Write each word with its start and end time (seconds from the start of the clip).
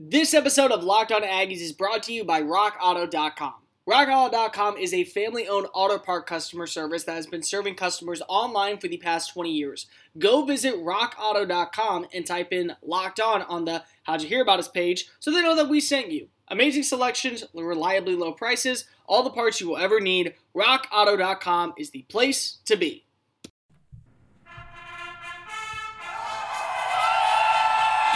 This 0.00 0.32
episode 0.32 0.70
of 0.70 0.84
Locked 0.84 1.10
On 1.10 1.22
Aggies 1.22 1.60
is 1.60 1.72
brought 1.72 2.04
to 2.04 2.12
you 2.12 2.22
by 2.22 2.40
RockAuto.com. 2.40 3.54
RockAuto.com 3.90 4.76
is 4.76 4.94
a 4.94 5.02
family 5.02 5.48
owned 5.48 5.66
auto 5.74 5.98
part 5.98 6.24
customer 6.24 6.68
service 6.68 7.02
that 7.02 7.16
has 7.16 7.26
been 7.26 7.42
serving 7.42 7.74
customers 7.74 8.22
online 8.28 8.78
for 8.78 8.86
the 8.86 8.98
past 8.98 9.32
20 9.32 9.50
years. 9.50 9.88
Go 10.16 10.44
visit 10.44 10.76
RockAuto.com 10.76 12.06
and 12.14 12.24
type 12.24 12.52
in 12.52 12.76
Locked 12.80 13.18
On 13.18 13.42
on 13.42 13.64
the 13.64 13.82
How'd 14.04 14.22
You 14.22 14.28
Hear 14.28 14.42
About 14.42 14.60
Us 14.60 14.68
page 14.68 15.08
so 15.18 15.32
they 15.32 15.42
know 15.42 15.56
that 15.56 15.68
we 15.68 15.80
sent 15.80 16.12
you. 16.12 16.28
Amazing 16.46 16.84
selections, 16.84 17.42
reliably 17.52 18.14
low 18.14 18.30
prices, 18.30 18.84
all 19.04 19.24
the 19.24 19.30
parts 19.30 19.60
you 19.60 19.68
will 19.68 19.78
ever 19.78 19.98
need. 19.98 20.34
RockAuto.com 20.54 21.74
is 21.76 21.90
the 21.90 22.02
place 22.02 22.58
to 22.66 22.76
be. 22.76 23.07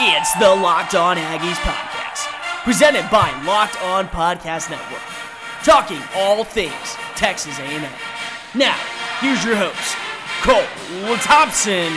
It's 0.04 0.34
the 0.34 0.48
Locked 0.48 0.96
On 0.96 1.16
Aggies 1.16 1.54
podcast, 1.58 2.26
presented 2.64 3.08
by 3.08 3.30
Locked 3.44 3.80
On 3.84 4.08
Podcast 4.08 4.68
Network, 4.68 5.00
talking 5.62 6.00
all 6.16 6.42
things 6.42 6.96
Texas 7.14 7.56
A&M. 7.60 7.88
Now, 8.52 8.76
here's 9.20 9.44
your 9.44 9.54
host, 9.54 9.96
Cole 10.42 11.16
Thompson. 11.18 11.92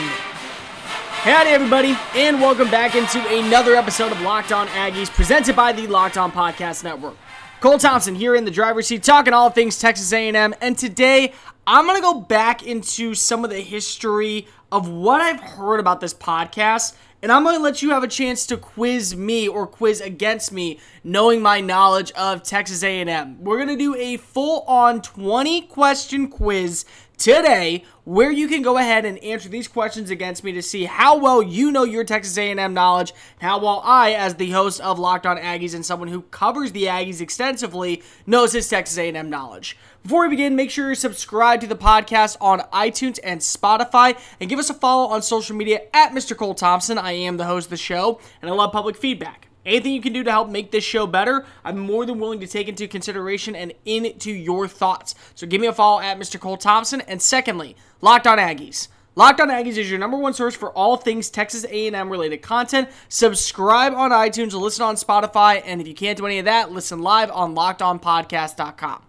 Howdy, 1.23 1.49
everybody, 1.49 1.97
and 2.13 2.39
welcome 2.39 2.69
back 2.69 2.93
into 2.93 3.27
another 3.39 3.73
episode 3.73 4.11
of 4.11 4.21
Locked 4.21 4.51
On 4.51 4.67
Aggies, 4.67 5.09
presented 5.09 5.55
by 5.55 5.71
the 5.71 5.87
Locked 5.87 6.19
On 6.19 6.31
Podcast 6.31 6.83
Network. 6.83 7.15
Cole 7.59 7.79
Thompson 7.79 8.13
here 8.13 8.35
in 8.35 8.45
the 8.45 8.51
driver's 8.51 8.85
seat, 8.85 9.01
talking 9.01 9.33
all 9.33 9.49
things 9.49 9.79
Texas 9.79 10.13
A&M, 10.13 10.53
and 10.61 10.77
today 10.77 11.33
I'm 11.65 11.87
gonna 11.87 12.01
go 12.01 12.21
back 12.21 12.61
into 12.61 13.15
some 13.15 13.43
of 13.43 13.49
the 13.49 13.61
history 13.61 14.47
of 14.71 14.87
what 14.87 15.21
I've 15.21 15.39
heard 15.39 15.79
about 15.79 16.01
this 16.01 16.13
podcast 16.13 16.93
and 17.21 17.31
I'm 17.31 17.43
going 17.43 17.55
to 17.55 17.61
let 17.61 17.81
you 17.81 17.91
have 17.91 18.03
a 18.03 18.07
chance 18.07 18.45
to 18.47 18.57
quiz 18.57 19.15
me 19.15 19.47
or 19.47 19.65
quiz 19.65 20.01
against 20.01 20.51
me 20.51 20.79
knowing 21.03 21.41
my 21.41 21.61
knowledge 21.61 22.11
of 22.11 22.43
Texas 22.43 22.83
A&M. 22.83 23.43
We're 23.43 23.57
going 23.57 23.69
to 23.69 23.77
do 23.77 23.95
a 23.95 24.17
full-on 24.17 25.01
20 25.01 25.61
question 25.63 26.27
quiz 26.27 26.85
today 27.17 27.83
where 28.03 28.31
you 28.31 28.47
can 28.47 28.61
go 28.61 28.77
ahead 28.77 29.03
and 29.03 29.17
answer 29.19 29.49
these 29.49 29.67
questions 29.67 30.09
against 30.09 30.43
me 30.43 30.51
to 30.51 30.61
see 30.61 30.85
how 30.85 31.17
well 31.17 31.41
you 31.41 31.71
know 31.71 31.83
your 31.83 32.03
Texas 32.03 32.37
A&M 32.37 32.73
knowledge 32.73 33.13
and 33.39 33.49
how 33.49 33.59
well 33.59 33.81
I 33.83 34.13
as 34.13 34.35
the 34.35 34.51
host 34.51 34.79
of 34.81 34.99
Locked 34.99 35.25
On 35.25 35.37
Aggies 35.37 35.73
and 35.73 35.85
someone 35.85 36.09
who 36.09 36.21
covers 36.23 36.71
the 36.71 36.83
Aggies 36.83 37.21
extensively 37.21 38.03
knows 38.27 38.53
his 38.53 38.69
Texas 38.69 38.97
A&M 38.97 39.29
knowledge. 39.29 39.77
Before 40.03 40.23
we 40.23 40.29
begin, 40.29 40.55
make 40.55 40.69
sure 40.69 40.89
you 40.89 40.95
subscribe 40.95 41.61
to 41.61 41.67
the 41.67 41.75
podcast 41.75 42.37
on 42.39 42.59
iTunes 42.71 43.19
and 43.23 43.41
Spotify 43.41 44.19
and 44.39 44.49
give 44.49 44.59
us 44.59 44.69
a 44.69 44.75
follow 44.75 45.07
on 45.07 45.23
social 45.23 45.55
media 45.55 45.81
at 45.93 46.11
Mr. 46.11 46.37
Cole 46.37 46.53
Thompson. 46.53 46.97
I 46.99 47.13
am 47.13 47.37
the 47.37 47.45
host 47.45 47.67
of 47.67 47.71
the 47.71 47.77
show 47.77 48.19
and 48.41 48.51
I 48.51 48.53
love 48.53 48.71
public 48.71 48.97
feedback. 48.97 49.44
Anything 49.65 49.93
you 49.93 50.01
can 50.01 50.13
do 50.13 50.23
to 50.23 50.31
help 50.31 50.49
make 50.49 50.71
this 50.71 50.83
show 50.83 51.07
better, 51.07 51.45
I'm 51.63 51.79
more 51.79 52.05
than 52.05 52.19
willing 52.19 52.39
to 52.41 52.47
take 52.47 52.67
into 52.67 52.87
consideration 52.87 53.55
and 53.55 53.73
into 53.85 54.31
your 54.31 54.67
thoughts. 54.67 55.15
So 55.33 55.47
give 55.47 55.59
me 55.59 55.67
a 55.67 55.73
follow 55.73 56.01
at 56.01 56.19
Mr. 56.19 56.39
Cole 56.39 56.57
Thompson. 56.57 57.01
And 57.01 57.21
secondly, 57.21 57.75
Locked 58.01 58.27
On 58.27 58.37
Aggies. 58.37 58.89
Locked 59.15 59.39
On 59.39 59.47
Aggies 59.47 59.77
is 59.77 59.89
your 59.89 59.97
number 59.97 60.17
one 60.17 60.33
source 60.33 60.55
for 60.55 60.71
all 60.73 60.97
things 60.97 61.29
Texas 61.29 61.65
A&M 61.69 62.09
related 62.09 62.41
content. 62.41 62.89
Subscribe 63.07 63.93
on 63.93 64.11
iTunes, 64.11 64.53
listen 64.53 64.83
on 64.83 64.95
Spotify, 64.95 65.61
and 65.65 65.79
if 65.79 65.87
you 65.87 65.95
can't 65.95 66.17
do 66.17 66.25
any 66.25 66.37
of 66.37 66.45
that, 66.45 66.71
listen 66.71 67.01
live 67.01 67.31
on 67.31 67.55
LockedOnPodcast.com. 67.55 69.03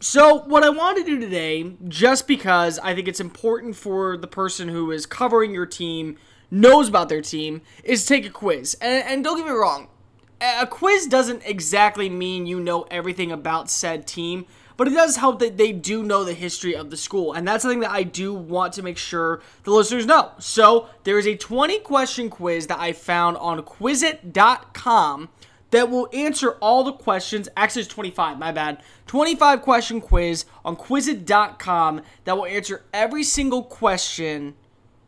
So, 0.00 0.40
what 0.40 0.62
I 0.62 0.68
want 0.68 0.98
to 0.98 1.04
do 1.04 1.18
today, 1.18 1.72
just 1.88 2.28
because 2.28 2.78
I 2.80 2.94
think 2.94 3.08
it's 3.08 3.20
important 3.20 3.76
for 3.76 4.18
the 4.18 4.26
person 4.26 4.68
who 4.68 4.90
is 4.90 5.06
covering 5.06 5.54
your 5.54 5.64
team 5.64 6.18
knows 6.50 6.88
about 6.88 7.08
their 7.08 7.20
team 7.20 7.62
is 7.82 8.06
take 8.06 8.26
a 8.26 8.30
quiz. 8.30 8.76
And, 8.80 9.04
and 9.06 9.24
don't 9.24 9.38
get 9.38 9.46
me 9.46 9.52
wrong, 9.52 9.88
a 10.40 10.66
quiz 10.66 11.06
doesn't 11.06 11.42
exactly 11.44 12.08
mean 12.08 12.46
you 12.46 12.60
know 12.60 12.82
everything 12.90 13.32
about 13.32 13.70
said 13.70 14.06
team, 14.06 14.46
but 14.76 14.88
it 14.88 14.92
does 14.92 15.16
help 15.16 15.38
that 15.38 15.56
they 15.56 15.72
do 15.72 16.02
know 16.02 16.24
the 16.24 16.34
history 16.34 16.74
of 16.74 16.90
the 16.90 16.96
school. 16.96 17.32
And 17.32 17.46
that's 17.46 17.62
something 17.62 17.80
that 17.80 17.90
I 17.90 18.02
do 18.02 18.34
want 18.34 18.72
to 18.74 18.82
make 18.82 18.98
sure 18.98 19.40
the 19.62 19.70
listeners 19.70 20.06
know. 20.06 20.32
So 20.38 20.88
there 21.04 21.18
is 21.18 21.26
a 21.26 21.36
20 21.36 21.78
question 21.80 22.28
quiz 22.28 22.66
that 22.66 22.80
I 22.80 22.92
found 22.92 23.36
on 23.36 23.62
quizit.com 23.62 25.28
that 25.70 25.90
will 25.90 26.08
answer 26.12 26.52
all 26.60 26.84
the 26.84 26.92
questions. 26.92 27.48
Actually, 27.56 27.82
it's 27.82 27.92
25, 27.92 28.38
my 28.38 28.52
bad. 28.52 28.82
25 29.06 29.62
question 29.62 30.00
quiz 30.00 30.44
on 30.64 30.76
quizit.com 30.76 32.02
that 32.24 32.36
will 32.36 32.46
answer 32.46 32.84
every 32.92 33.24
single 33.24 33.62
question 33.62 34.54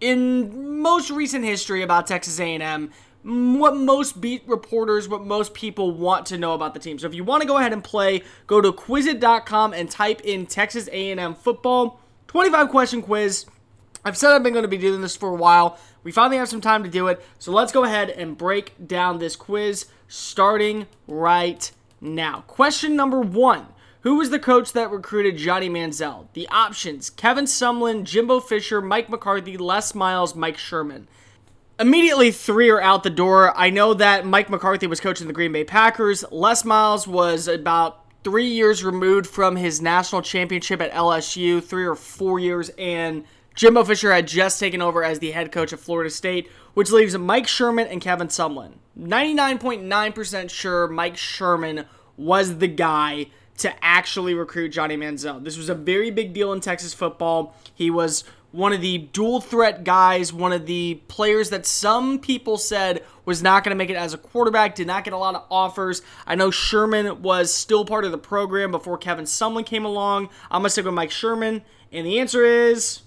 in 0.01 0.81
most 0.81 1.11
recent 1.11 1.45
history 1.45 1.83
about 1.83 2.07
Texas 2.07 2.39
A&M, 2.39 2.91
what 3.23 3.77
most 3.77 4.21
beat 4.21 4.43
reporters, 4.47 5.09
what 5.09 5.25
most 5.25 5.53
people 5.53 5.91
want 5.91 6.27
to 6.27 6.39
know 6.39 6.55
about 6.55 6.75
the 6.75 6.81
team. 6.81 6.99
So 6.99 7.07
if 7.07 7.15
you 7.15 7.25
want 7.25 7.43
to 7.43 7.49
go 7.49 7.59
ahead 7.59 7.73
and 7.73 7.83
play, 7.83 8.23
go 8.47 8.61
to 8.61 8.73
quizit.com 8.73 9.73
and 9.73 9.91
type 9.91 10.21
in 10.23 10.47
Texas 10.47 10.89
A&M 10.93 11.35
football. 11.35 12.01
25 12.29 12.69
question 12.69 13.03
quiz. 13.03 13.47
I've 14.05 14.17
said 14.17 14.31
I've 14.31 14.45
been 14.45 14.53
going 14.53 14.63
to 14.63 14.69
be 14.69 14.79
doing 14.79 15.01
this 15.01 15.17
for 15.17 15.31
a 15.31 15.35
while. 15.35 15.79
We 16.05 16.13
finally 16.13 16.37
have 16.37 16.49
some 16.49 16.61
time 16.61 16.85
to 16.85 16.89
do 16.89 17.09
it. 17.09 17.21
So 17.41 17.51
let's 17.51 17.73
go 17.73 17.83
ahead 17.83 18.11
and 18.11 18.39
break 18.39 18.87
down 18.87 19.19
this 19.19 19.35
quiz 19.35 19.87
starting 20.07 20.87
right 21.09 21.73
now. 22.01 22.45
Question 22.47 22.95
number 22.95 23.21
1. 23.21 23.67
Who 24.07 24.15
was 24.15 24.31
the 24.31 24.39
coach 24.39 24.73
that 24.73 24.93
recruited 24.93 25.37
Johnny 25.37 25.69
Manziel? 25.69 26.29
The 26.33 26.49
options 26.51 27.11
Kevin 27.11 27.47
Sumlin, 27.47 28.05
Jimbo 28.05 28.39
Fisher, 28.39 28.81
Mike 28.81 29.09
McCarthy, 29.09 29.57
Les 29.57 29.97
Miles, 29.97 30.37
Mike 30.37 30.59
Sherman. 30.59 31.09
Immediately, 31.81 32.31
three 32.31 32.71
are 32.71 32.81
out 32.81 33.03
the 33.03 33.11
door. 33.11 33.53
I 33.59 33.71
know 33.71 33.95
that 33.95 34.25
Mike 34.25 34.49
McCarthy 34.49 34.87
was 34.87 35.01
coaching 35.01 35.27
the 35.27 35.33
Green 35.33 35.51
Bay 35.51 35.65
Packers. 35.65 36.25
Les 36.31 36.65
Miles 36.65 37.09
was 37.09 37.49
about 37.49 38.05
three 38.23 38.47
years 38.47 38.85
removed 38.85 39.27
from 39.27 39.57
his 39.57 39.83
national 39.83 40.23
championship 40.23 40.81
at 40.81 40.93
LSU, 40.93 41.61
three 41.61 41.85
or 41.85 41.97
four 41.97 42.39
years, 42.39 42.69
and 42.79 43.25
Jimbo 43.57 43.83
Fisher 43.83 44.13
had 44.13 44.29
just 44.29 44.61
taken 44.61 44.81
over 44.81 45.03
as 45.03 45.19
the 45.19 45.33
head 45.33 45.51
coach 45.51 45.73
of 45.73 45.81
Florida 45.81 46.11
State, 46.11 46.49
which 46.75 46.93
leaves 46.93 47.19
Mike 47.19 47.49
Sherman 47.49 47.89
and 47.89 48.01
Kevin 48.01 48.29
Sumlin. 48.29 48.75
99.9% 48.97 50.49
sure 50.49 50.87
Mike 50.87 51.17
Sherman 51.17 51.87
was 52.17 52.59
the 52.59 52.69
guy 52.69 53.27
to 53.59 53.85
actually 53.85 54.35
recruit 54.35 54.69
Johnny 54.71 54.97
Manziel. 54.97 55.43
This 55.43 55.57
was 55.57 55.69
a 55.69 55.75
very 55.75 56.11
big 56.11 56.33
deal 56.33 56.53
in 56.53 56.61
Texas 56.61 56.93
football. 56.93 57.55
He 57.75 57.91
was 57.91 58.25
one 58.53 58.73
of 58.73 58.81
the 58.81 58.99
dual 58.99 59.41
threat 59.41 59.85
guys, 59.85 60.33
one 60.33 60.53
of 60.53 60.67
the 60.67 61.01
players 61.09 61.51
that 61.51 61.67
some 61.67 62.19
people 62.19 62.57
said 62.57 63.05
was 63.25 63.43
not 63.43 63.65
going 63.65 63.71
to 63.71 63.77
make 63.77 63.91
it 63.91 63.97
as 63.97 64.15
a 64.15 64.19
quarterback, 64.19 64.75
did 64.75 64.87
not 64.87 65.05
get 65.05 65.13
a 65.13 65.19
lot 65.19 65.35
of 65.35 65.45
offers. 65.51 66.01
I 66.27 66.37
know 66.37 66.51
Sherman 66.51 67.23
was 67.23 67.53
still 67.53 67.85
part 67.85 68.05
of 68.05 68.13
the 68.13 68.19
program 68.19 68.71
before 68.71 68.97
Kevin 68.99 69.25
Sumlin 69.25 69.67
came 69.67 69.85
along. 69.85 70.31
I'm 70.51 70.63
going 70.63 70.65
to 70.65 70.71
stick 70.71 70.85
with 70.85 70.95
Mike 70.95 71.11
Sherman. 71.11 71.63
And 71.93 72.07
the 72.07 72.19
answer 72.19 72.45
is 72.45 73.03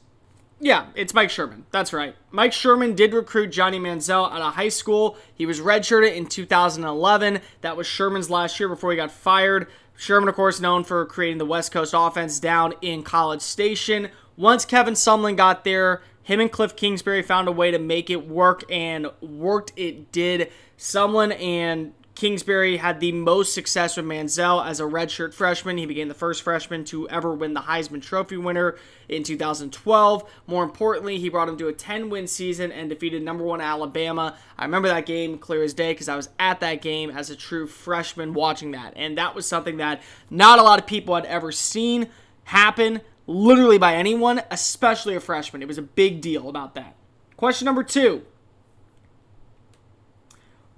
yeah, 0.62 0.88
it's 0.94 1.14
Mike 1.14 1.30
Sherman. 1.30 1.66
That's 1.72 1.94
right. 1.94 2.16
Mike 2.32 2.52
Sherman 2.52 2.94
did 2.94 3.14
recruit 3.14 3.48
Johnny 3.48 3.80
Manziel 3.80 4.30
out 4.30 4.42
of 4.42 4.56
high 4.56 4.70
school. 4.70 5.18
He 5.34 5.46
was 5.46 5.62
redshirted 5.62 6.14
in 6.14 6.26
2011. 6.26 7.40
That 7.62 7.78
was 7.78 7.88
Sherman's 7.88 8.30
last 8.30 8.60
year 8.60 8.68
before 8.68 8.92
he 8.92 8.98
got 8.98 9.10
fired. 9.10 9.68
Sherman, 10.00 10.30
of 10.30 10.36
course, 10.36 10.62
known 10.62 10.86
for 10.86 11.06
creating 11.06 11.40
the 11.40 11.46
West 11.46 11.74
Coast 11.74 11.94
offense 11.96 12.40
down 12.40 12.74
in 12.82 13.04
College 13.04 13.42
Station. 13.42 14.08
Once 14.38 14.64
Kevin 14.64 14.94
Sumlin 14.94 15.36
got 15.36 15.66
there, 15.66 16.02
him 16.24 16.40
and 16.40 16.50
Cliff 16.50 16.74
Kingsbury 16.78 17.22
found 17.22 17.50
a 17.50 17.52
way 17.52 17.70
to 17.70 17.78
make 17.78 18.10
it 18.10 18.26
work, 18.26 18.64
and 18.72 19.12
worked 19.20 19.74
it 19.76 20.10
did. 20.14 20.50
Sumlin 20.78 21.38
and 21.38 21.92
Kingsbury 22.20 22.76
had 22.76 23.00
the 23.00 23.14
most 23.14 23.54
success 23.54 23.96
with 23.96 24.06
Manziel 24.06 24.66
as 24.66 24.82
a 24.82 24.84
redshirt 24.84 25.34
freshman. 25.34 25.78
He 25.78 25.86
became 25.86 26.10
the 26.10 26.14
first 26.14 26.44
freshman 26.44 26.84
to 26.86 27.08
ever 27.08 27.34
win 27.34 27.54
the 27.54 27.62
Heisman 27.62 28.02
Trophy 28.02 28.36
winner 28.36 28.78
in 29.08 29.24
2012. 29.24 30.30
More 30.46 30.66
importantly, 30.66 31.18
he 31.18 31.30
brought 31.30 31.48
him 31.48 31.56
to 31.56 31.70
a 31.70 31.74
10 31.74 32.10
win 32.10 32.28
season 32.28 32.74
and 32.74 32.90
defeated 32.90 33.24
number 33.24 33.46
one 33.46 33.62
Alabama. 33.62 34.38
I 34.58 34.66
remember 34.66 34.90
that 34.90 35.06
game 35.06 35.38
clear 35.38 35.64
as 35.64 35.74
day 35.74 35.94
because 35.94 36.10
I 36.10 36.18
was 36.18 36.28
at 36.38 36.60
that 36.60 36.82
game 36.82 37.10
as 37.10 37.30
a 37.30 37.38
true 37.38 37.68
freshman 37.68 38.34
watching 38.34 38.72
that. 38.72 38.92
And 38.98 39.18
that 39.18 39.34
was 39.34 39.46
something 39.46 39.78
that 39.78 40.02
not 40.30 40.60
a 40.60 40.64
lot 40.64 40.78
of 40.78 40.86
people 40.86 41.16
had 41.16 41.24
ever 41.24 41.54
seen 41.54 42.10
happen, 42.44 43.00
literally 43.28 43.78
by 43.78 43.96
anyone, 43.96 44.42
especially 44.52 45.16
a 45.16 45.22
freshman. 45.22 45.62
It 45.62 45.70
was 45.70 45.78
a 45.78 45.84
big 45.84 46.20
deal 46.20 46.50
about 46.50 46.76
that. 46.76 46.98
Question 47.38 47.64
number 47.64 47.84
two. 47.84 48.24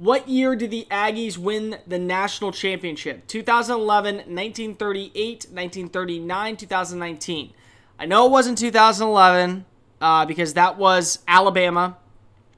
What 0.02 0.28
year 0.28 0.56
did 0.56 0.72
the 0.72 0.88
Aggies 0.90 1.38
win 1.38 1.78
the 1.86 2.00
national 2.00 2.52
championship? 2.52 3.28
2011, 3.28 4.16
1938, 4.16 5.14
1939, 5.52 6.58
2019. 6.58 7.54
I 8.00 8.06
know 8.08 8.26
it 8.26 8.32
wasn't 8.32 8.58
2011 8.58 9.64
uh, 10.02 10.26
because 10.26 10.56
that 10.56 10.80
was 10.80 11.20
Alabama 11.28 11.98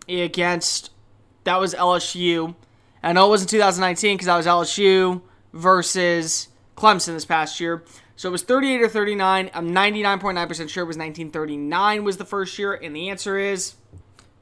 against 0.07 0.91
that 1.43 1.59
was 1.59 1.73
LSU. 1.73 2.55
I 3.03 3.11
know 3.11 3.25
it 3.25 3.29
wasn't 3.31 3.49
2019 3.49 4.15
because 4.15 4.27
that 4.27 4.37
was 4.37 4.45
LSU 4.45 5.21
versus 5.51 6.47
Clemson 6.77 7.07
this 7.07 7.25
past 7.25 7.59
year. 7.59 7.83
So 8.15 8.29
it 8.29 8.31
was 8.31 8.43
38 8.43 8.83
or 8.83 8.87
39. 8.87 9.51
I'm 9.53 9.71
99.9% 9.71 10.69
sure 10.69 10.83
it 10.83 10.87
was 10.87 10.95
1939 10.95 12.05
was 12.05 12.15
the 12.15 12.23
first 12.23 12.57
year, 12.57 12.73
and 12.73 12.95
the 12.95 13.09
answer 13.09 13.37
is 13.37 13.73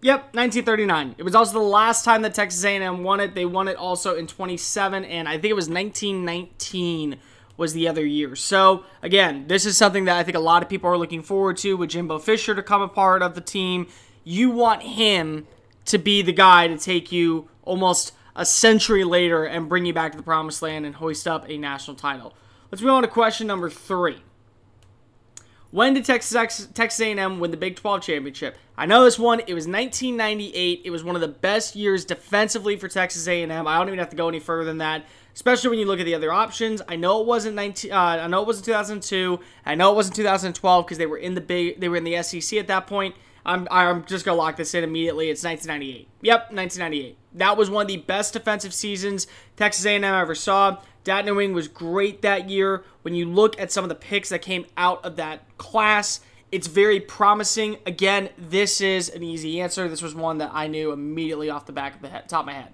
Yep, 0.04 0.34
1939. 0.34 1.16
It 1.20 1.24
was 1.24 1.36
also 1.36 1.54
the 1.54 1.60
last 1.60 2.04
time 2.04 2.24
that 2.24 2.34
Texas 2.34 2.66
A&M 2.66 3.04
won 3.04 3.20
it. 3.20 3.36
They 3.36 3.46
won 3.46 3.68
it 3.68 3.76
also 3.76 4.16
in 4.16 4.26
27, 4.26 5.06
and 5.06 5.28
I 5.28 5.34
think 5.34 5.52
it 5.52 5.56
was 5.56 5.70
1919 5.70 7.18
was 7.56 7.74
the 7.74 7.88
other 7.88 8.04
year. 8.04 8.36
So 8.36 8.84
again, 9.04 9.46
this 9.48 9.68
is 9.68 9.78
something 9.78 10.06
that 10.06 10.18
I 10.18 10.24
think 10.24 10.36
a 10.36 10.40
lot 10.42 10.64
of 10.64 10.70
people 10.70 10.90
are 10.90 10.98
looking 10.98 11.22
forward 11.22 11.58
to 11.58 11.78
with 11.78 11.92
Jimbo 11.92 12.18
Fisher 12.18 12.56
to 12.56 12.64
come 12.64 12.82
a 12.82 12.88
part 12.88 13.22
of 13.22 13.36
the 13.36 13.42
team. 13.42 13.88
You 14.24 14.50
want 14.50 14.82
him 14.82 15.46
to 15.86 16.00
be 16.00 16.24
the 16.24 16.34
guy 16.34 16.68
to 16.68 16.80
take 16.80 17.12
you 17.12 17.48
almost 17.62 18.14
a 18.36 18.46
century 18.46 19.04
later 19.04 19.46
and 19.46 19.70
bring 19.70 19.86
you 19.86 19.94
back 19.94 20.14
to 20.14 20.18
the 20.18 20.24
promised 20.24 20.64
land 20.64 20.88
and 20.88 20.96
hoist 20.96 21.28
up 21.28 21.48
a 21.48 21.58
national 21.58 21.96
title. 21.96 22.34
Let's 22.72 22.82
move 22.82 22.94
on 22.94 23.04
to 23.04 23.08
question 23.08 23.46
number 23.46 23.70
three. 23.70 24.24
When 25.72 25.94
did 25.94 26.04
Texas 26.04 26.68
Texas 26.74 27.00
A&M 27.00 27.40
win 27.40 27.52
the 27.52 27.58
Big 27.58 27.78
12 27.78 28.02
championship? 28.02 28.58
I 28.78 28.86
know 28.86 29.06
this 29.06 29.18
one. 29.18 29.40
It 29.40 29.54
was 29.54 29.68
1998. 29.68 30.82
It 30.84 30.90
was 30.90 31.02
one 31.02 31.16
of 31.16 31.22
the 31.22 31.30
best 31.30 31.78
years 31.78 32.04
defensively 32.04 32.76
for 32.76 32.90
Texas 32.90 33.26
A&M. 33.26 33.68
I 33.68 33.78
don't 33.78 33.88
even 33.88 34.00
have 34.00 34.10
to 34.10 34.18
go 34.18 34.28
any 34.28 34.42
further 34.42 34.66
than 34.66 34.80
that, 34.80 35.06
especially 35.34 35.70
when 35.70 35.80
you 35.80 35.86
look 35.86 36.02
at 36.02 36.06
the 36.06 36.14
other 36.14 36.34
options. 36.34 36.82
I 36.90 36.98
know 36.98 37.22
it 37.22 37.28
wasn't 37.28 37.56
19. 37.56 37.90
Uh, 37.90 37.96
I 37.96 38.28
know 38.28 38.42
it 38.42 38.48
wasn't 38.48 38.66
2002. 38.66 39.40
I 39.66 39.76
know 39.76 39.94
it 39.94 39.96
wasn't 39.96 40.18
2012 40.18 40.86
because 40.86 40.98
they 40.98 41.06
were 41.06 41.18
in 41.18 41.36
the 41.36 41.42
big. 41.42 41.80
They 41.80 41.88
were 41.88 41.98
in 41.98 42.04
the 42.04 42.22
SEC 42.22 42.60
at 42.60 42.68
that 42.68 42.86
point. 42.86 43.16
I'm 43.46 43.68
I'm 43.72 44.06
just 44.06 44.26
gonna 44.26 44.38
lock 44.38 44.58
this 44.58 44.74
in 44.74 44.84
immediately. 44.84 45.30
It's 45.30 45.44
1998. 45.44 46.08
Yep, 46.22 46.52
1998. 46.52 47.18
That 47.34 47.58
was 47.58 47.70
one 47.70 47.84
of 47.84 47.88
the 47.88 47.98
best 47.98 48.34
defensive 48.34 48.74
seasons 48.74 49.28
Texas 49.56 49.86
A&M 49.86 50.04
ever 50.04 50.36
saw. 50.36 50.78
Dat 51.04 51.26
Nguyen 51.26 51.54
was 51.54 51.68
great 51.68 52.22
that 52.22 52.50
year. 52.50 52.84
When 53.02 53.16
you 53.16 53.26
look 53.26 53.60
at 53.60 53.72
some 53.72 53.84
of 53.84 53.90
the 53.90 53.96
picks 53.96 54.30
that 54.30 54.42
came 54.42 54.66
out 54.78 55.04
of 55.04 55.16
that 55.16 55.42
class, 55.58 56.20
it's 56.52 56.68
very 56.68 57.00
promising. 57.00 57.78
Again, 57.86 58.30
this 58.38 58.82
is 58.82 59.10
an 59.10 59.24
easy 59.24 59.62
answer. 59.62 59.88
This 59.88 60.02
was 60.02 60.14
one 60.14 60.38
that 60.40 60.52
I 60.54 60.68
knew 60.68 60.92
immediately 60.92 61.50
off 61.50 61.66
the 61.66 61.72
back 61.72 61.96
of 61.96 62.02
the 62.02 62.10
head, 62.10 62.30
top 62.30 62.42
of 62.42 62.46
my 62.48 62.54
head. 62.54 62.72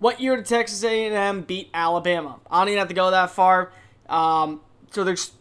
What 0.00 0.20
year 0.20 0.34
did 0.36 0.46
Texas 0.46 0.82
A&M 0.82 1.42
beat 1.42 1.68
Alabama? 1.74 2.40
I 2.50 2.60
don't 2.60 2.68
even 2.68 2.78
have 2.78 2.88
to 2.88 2.94
go 2.94 3.10
that 3.10 3.30
far. 3.30 3.70
Um, 4.08 4.62
so 4.90 5.04
there's 5.04 5.32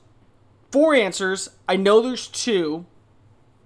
four 0.71 0.93
answers. 0.93 1.49
I 1.67 1.77
know 1.77 2.01
there's 2.01 2.27
two 2.27 2.85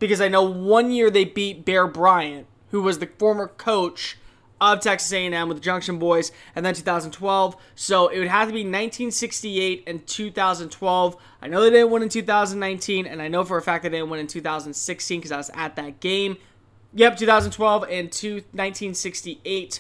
because 0.04 0.20
I 0.20 0.28
know 0.28 0.44
one 0.44 0.92
year 0.92 1.10
they 1.10 1.24
beat 1.24 1.64
Bear 1.64 1.88
Bryant, 1.88 2.46
who 2.72 2.82
was 2.82 3.00
the 3.00 3.08
former 3.18 3.48
coach 3.48 4.18
of 4.60 4.82
Texas 4.82 5.14
A&M 5.14 5.48
with 5.48 5.56
the 5.56 5.64
Junction 5.64 5.98
Boys, 5.98 6.34
and 6.58 6.66
then 6.66 6.74
2012. 6.74 7.56
So 7.74 8.10
it 8.10 8.20
would 8.20 8.28
have 8.28 8.50
to 8.50 8.54
be 8.54 8.66
1968 8.66 9.86
and 9.88 10.06
2012. 10.06 11.16
I 11.42 11.48
know 11.48 11.62
they 11.62 11.70
didn't 11.70 11.90
win 11.90 12.04
in 12.04 12.10
2019, 12.10 13.06
and 13.06 13.22
I 13.22 13.30
know 13.30 13.46
for 13.46 13.58
a 13.58 13.62
fact 13.62 13.84
they 13.84 13.90
didn't 13.92 14.10
win 14.10 14.20
in 14.20 14.28
2016 14.28 15.22
because 15.22 15.32
I 15.32 15.38
was 15.38 15.50
at 15.54 15.78
that 15.78 16.02
game. 16.02 16.36
Yep, 16.94 17.16
2012 17.16 17.86
and 17.90 18.12
two, 18.12 18.34
1968. 18.52 19.80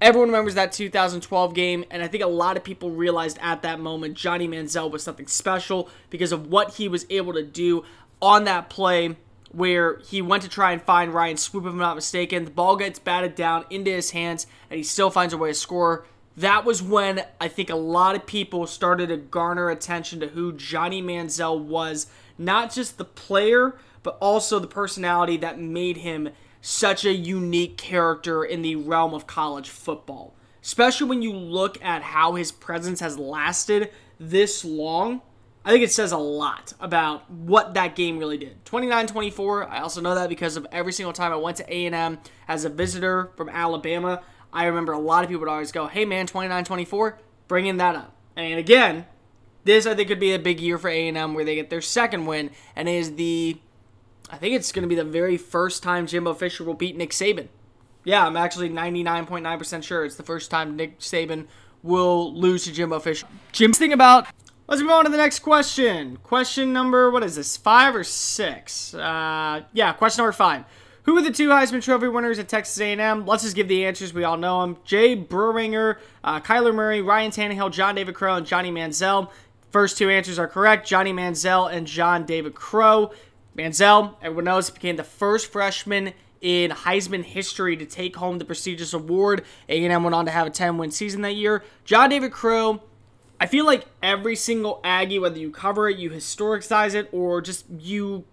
Everyone 0.00 0.28
remembers 0.28 0.54
that 0.54 0.70
2012 0.70 1.54
game, 1.54 1.84
and 1.90 2.04
I 2.04 2.06
think 2.06 2.22
a 2.22 2.28
lot 2.28 2.56
of 2.56 2.62
people 2.62 2.92
realized 2.92 3.36
at 3.42 3.62
that 3.62 3.80
moment 3.80 4.14
Johnny 4.14 4.46
Manziel 4.46 4.92
was 4.92 5.02
something 5.02 5.26
special 5.26 5.88
because 6.08 6.30
of 6.30 6.46
what 6.46 6.74
he 6.74 6.86
was 6.86 7.04
able 7.10 7.32
to 7.32 7.42
do 7.42 7.84
on 8.22 8.44
that 8.44 8.70
play 8.70 9.16
where 9.52 9.98
he 9.98 10.20
went 10.20 10.42
to 10.42 10.48
try 10.48 10.72
and 10.72 10.82
find 10.82 11.14
Ryan 11.14 11.36
Swope, 11.36 11.64
if 11.64 11.72
I'm 11.72 11.78
not 11.78 11.96
mistaken. 11.96 12.44
The 12.44 12.50
ball 12.50 12.76
gets 12.76 12.98
batted 12.98 13.34
down 13.34 13.64
into 13.70 13.90
his 13.90 14.10
hands, 14.10 14.46
and 14.70 14.78
he 14.78 14.84
still 14.84 15.10
finds 15.10 15.32
a 15.32 15.38
way 15.38 15.50
to 15.50 15.54
score. 15.54 16.04
That 16.36 16.64
was 16.64 16.82
when 16.82 17.24
I 17.40 17.48
think 17.48 17.70
a 17.70 17.76
lot 17.76 18.14
of 18.14 18.26
people 18.26 18.66
started 18.66 19.08
to 19.08 19.16
garner 19.16 19.70
attention 19.70 20.20
to 20.20 20.28
who 20.28 20.52
Johnny 20.52 21.02
Manziel 21.02 21.58
was. 21.58 22.08
Not 22.36 22.72
just 22.72 22.98
the 22.98 23.04
player, 23.04 23.76
but 24.02 24.18
also 24.20 24.58
the 24.58 24.66
personality 24.66 25.36
that 25.38 25.58
made 25.58 25.98
him 25.98 26.28
such 26.60 27.04
a 27.04 27.12
unique 27.14 27.78
character 27.78 28.44
in 28.44 28.60
the 28.60 28.76
realm 28.76 29.14
of 29.14 29.26
college 29.26 29.70
football. 29.70 30.34
Especially 30.62 31.06
when 31.06 31.22
you 31.22 31.32
look 31.32 31.82
at 31.82 32.02
how 32.02 32.34
his 32.34 32.52
presence 32.52 33.00
has 33.00 33.18
lasted 33.18 33.90
this 34.18 34.64
long 34.64 35.22
I 35.66 35.70
think 35.70 35.82
it 35.82 35.90
says 35.90 36.12
a 36.12 36.16
lot 36.16 36.74
about 36.78 37.28
what 37.28 37.74
that 37.74 37.96
game 37.96 38.18
really 38.20 38.38
did. 38.38 38.64
29-24. 38.66 39.68
I 39.68 39.80
also 39.80 40.00
know 40.00 40.14
that 40.14 40.28
because 40.28 40.56
of 40.56 40.64
every 40.70 40.92
single 40.92 41.12
time 41.12 41.32
I 41.32 41.36
went 41.36 41.56
to 41.56 41.68
A&M 41.68 42.18
as 42.46 42.64
a 42.64 42.68
visitor 42.68 43.32
from 43.36 43.48
Alabama, 43.48 44.22
I 44.52 44.66
remember 44.66 44.92
a 44.92 44.98
lot 45.00 45.24
of 45.24 45.28
people 45.28 45.40
would 45.40 45.48
always 45.48 45.72
go, 45.72 45.88
"Hey 45.88 46.04
man, 46.04 46.28
29-24, 46.28 47.18
bringing 47.48 47.78
that 47.78 47.96
up." 47.96 48.14
And 48.36 48.60
again, 48.60 49.06
this 49.64 49.86
I 49.86 49.96
think 49.96 50.06
could 50.06 50.20
be 50.20 50.32
a 50.32 50.38
big 50.38 50.60
year 50.60 50.78
for 50.78 50.88
A&M 50.88 51.34
where 51.34 51.44
they 51.44 51.56
get 51.56 51.68
their 51.68 51.80
second 51.80 52.26
win 52.26 52.52
and 52.76 52.88
is 52.88 53.16
the 53.16 53.60
I 54.30 54.36
think 54.36 54.54
it's 54.54 54.70
going 54.70 54.84
to 54.84 54.88
be 54.88 54.94
the 54.94 55.04
very 55.04 55.36
first 55.36 55.82
time 55.82 56.06
Jimbo 56.06 56.34
Fisher 56.34 56.62
will 56.62 56.74
beat 56.74 56.96
Nick 56.96 57.10
Saban. 57.10 57.48
Yeah, 58.04 58.24
I'm 58.24 58.36
actually 58.36 58.70
99.9% 58.70 59.82
sure 59.82 60.04
it's 60.04 60.14
the 60.14 60.22
first 60.22 60.48
time 60.48 60.76
Nick 60.76 61.00
Saban 61.00 61.48
will 61.82 62.32
lose 62.32 62.64
to 62.64 62.72
Jimbo 62.72 63.00
Fisher. 63.00 63.26
Jim's 63.50 63.78
thing 63.78 63.92
about 63.92 64.28
Let's 64.68 64.82
move 64.82 64.90
on 64.90 65.04
to 65.04 65.10
the 65.12 65.16
next 65.16 65.40
question. 65.40 66.16
Question 66.24 66.72
number, 66.72 67.08
what 67.08 67.22
is 67.22 67.36
this, 67.36 67.56
five 67.56 67.94
or 67.94 68.02
six? 68.02 68.94
Uh, 68.94 69.62
yeah, 69.72 69.92
question 69.92 70.22
number 70.22 70.32
five. 70.32 70.64
Who 71.04 71.16
are 71.16 71.22
the 71.22 71.30
two 71.30 71.50
Heisman 71.50 71.84
Trophy 71.84 72.08
winners 72.08 72.40
at 72.40 72.48
Texas 72.48 72.80
A&M? 72.80 73.26
Let's 73.26 73.44
just 73.44 73.54
give 73.54 73.68
the 73.68 73.86
answers. 73.86 74.12
We 74.12 74.24
all 74.24 74.36
know 74.36 74.62
them. 74.62 74.78
Jay 74.84 75.16
Berwanger, 75.16 75.98
uh, 76.24 76.40
Kyler 76.40 76.74
Murray, 76.74 77.00
Ryan 77.00 77.30
Tannehill, 77.30 77.70
John 77.70 77.94
David 77.94 78.16
Crow, 78.16 78.34
and 78.34 78.44
Johnny 78.44 78.72
Manziel. 78.72 79.30
First 79.70 79.98
two 79.98 80.10
answers 80.10 80.36
are 80.36 80.48
correct. 80.48 80.84
Johnny 80.84 81.12
Manziel 81.12 81.72
and 81.72 81.86
John 81.86 82.26
David 82.26 82.56
Crow. 82.56 83.12
Manziel, 83.56 84.16
everyone 84.20 84.46
knows, 84.46 84.68
became 84.70 84.96
the 84.96 85.04
first 85.04 85.52
freshman 85.52 86.12
in 86.40 86.72
Heisman 86.72 87.22
history 87.22 87.76
to 87.76 87.86
take 87.86 88.16
home 88.16 88.38
the 88.38 88.44
prestigious 88.44 88.92
award. 88.92 89.44
A&M 89.68 90.02
went 90.02 90.14
on 90.14 90.24
to 90.24 90.32
have 90.32 90.48
a 90.48 90.50
10-win 90.50 90.90
season 90.90 91.22
that 91.22 91.36
year. 91.36 91.62
John 91.84 92.10
David 92.10 92.32
Crow 92.32 92.82
I 93.40 93.46
feel 93.46 93.66
like 93.66 93.84
every 94.02 94.36
single 94.36 94.80
Aggie, 94.82 95.18
whether 95.18 95.38
you 95.38 95.50
cover 95.50 95.88
it, 95.88 95.98
you 95.98 96.10
historicize 96.10 96.94
it, 96.94 97.08
or 97.12 97.40
just 97.40 97.66
you, 97.68 98.24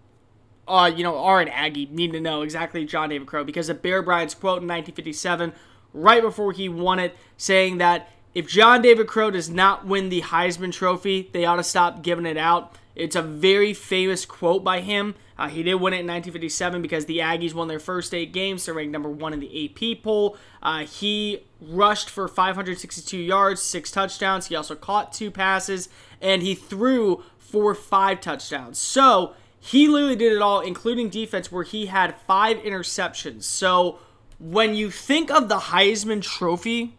uh, 0.67 0.91
you 0.95 1.03
know, 1.03 1.17
are 1.17 1.41
an 1.41 1.50
Aggie, 1.50 1.88
need 1.91 2.13
to 2.13 2.21
know 2.21 2.41
exactly 2.41 2.85
John 2.85 3.09
David 3.09 3.27
Crow 3.27 3.44
because 3.44 3.69
of 3.69 3.81
Bear 3.81 4.01
Bryant's 4.01 4.33
quote 4.33 4.61
in 4.61 4.67
1957, 4.67 5.53
right 5.94 6.21
before 6.21 6.53
he 6.53 6.69
won 6.69 7.00
it, 7.00 7.15
saying 7.38 7.79
that 7.79 8.09
if 8.33 8.47
John 8.47 8.81
David 8.81 9.07
Crow 9.07 9.29
does 9.29 9.50
not 9.50 9.85
win 9.85 10.09
the 10.09 10.21
Heisman 10.21 10.71
Trophy, 10.71 11.29
they 11.33 11.45
ought 11.45 11.57
to 11.57 11.63
stop 11.63 12.01
giving 12.01 12.25
it 12.25 12.38
out. 12.38 12.75
It's 12.95 13.15
a 13.15 13.21
very 13.21 13.73
famous 13.73 14.25
quote 14.25 14.63
by 14.63 14.81
him. 14.81 15.15
Uh, 15.38 15.49
he 15.49 15.63
did 15.63 15.75
win 15.75 15.94
it 15.94 16.01
in 16.01 16.07
1957 16.07 16.81
because 16.81 17.06
the 17.06 17.19
Aggies 17.19 17.53
won 17.53 17.67
their 17.67 17.79
first 17.79 18.13
eight 18.13 18.33
games. 18.33 18.65
They're 18.65 18.73
ranked 18.73 18.91
number 18.91 19.09
one 19.09 19.33
in 19.33 19.39
the 19.39 19.65
AP 19.65 20.03
poll. 20.03 20.38
Uh, 20.61 20.85
he 20.85 21.44
rushed 21.68 22.10
for 22.10 22.27
562 22.27 23.18
yards, 23.18 23.61
six 23.61 23.92
touchdowns. 23.92 24.47
He 24.47 24.56
also 24.56 24.76
caught 24.76 25.14
two 25.14 25.31
passes, 25.31 25.90
and 26.21 26.42
he 26.42 26.56
threw 26.56 27.23
for 27.37 27.76
five 27.76 28.21
touchdowns. 28.21 28.78
So 28.78 29.35
he 29.59 29.87
literally 29.87 30.16
did 30.16 30.33
it 30.33 30.42
all, 30.42 30.59
including 30.59 31.09
defense, 31.09 31.52
where 31.52 31.64
he 31.64 31.85
had 31.85 32.16
five 32.28 32.57
interceptions. 32.57 33.44
So 33.44 33.99
when 34.40 34.76
you 34.76 34.92
think 34.92 35.31
of 35.31 35.47
the 35.47 35.57
Heisman 35.57 36.21
Trophy, 36.21 36.97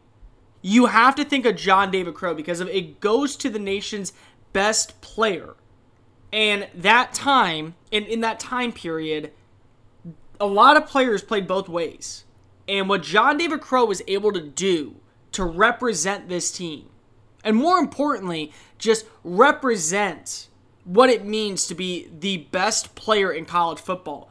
you 0.62 0.87
have 0.87 1.15
to 1.17 1.25
think 1.25 1.45
of 1.45 1.57
John 1.57 1.91
David 1.91 2.15
Crow 2.15 2.35
because 2.35 2.61
it 2.61 3.00
goes 3.00 3.37
to 3.37 3.50
the 3.50 3.59
nation's 3.59 4.12
best 4.55 4.99
player. 5.03 5.57
And 6.33 6.69
that 6.75 7.12
time, 7.12 7.75
in, 7.91 8.05
in 8.05 8.21
that 8.23 8.41
time 8.41 8.73
period, 8.73 9.31
a 10.41 10.47
lot 10.47 10.77
of 10.77 10.87
players 10.87 11.23
played 11.23 11.47
both 11.47 11.69
ways. 11.69 12.25
And 12.68 12.88
what 12.88 13.02
John 13.02 13.37
David 13.37 13.61
Crow 13.61 13.85
was 13.85 14.02
able 14.09 14.33
to 14.33 14.40
do 14.40 14.97
to 15.33 15.44
represent 15.44 16.28
this 16.28 16.50
team, 16.50 16.88
and 17.42 17.56
more 17.56 17.78
importantly, 17.78 18.52
just 18.78 19.06
represent 19.23 20.49
what 20.85 21.11
it 21.11 21.25
means 21.25 21.66
to 21.66 21.75
be 21.75 22.09
the 22.18 22.38
best 22.38 22.94
player 22.94 23.33
in 23.33 23.44
college 23.44 23.80
football. 23.80 24.30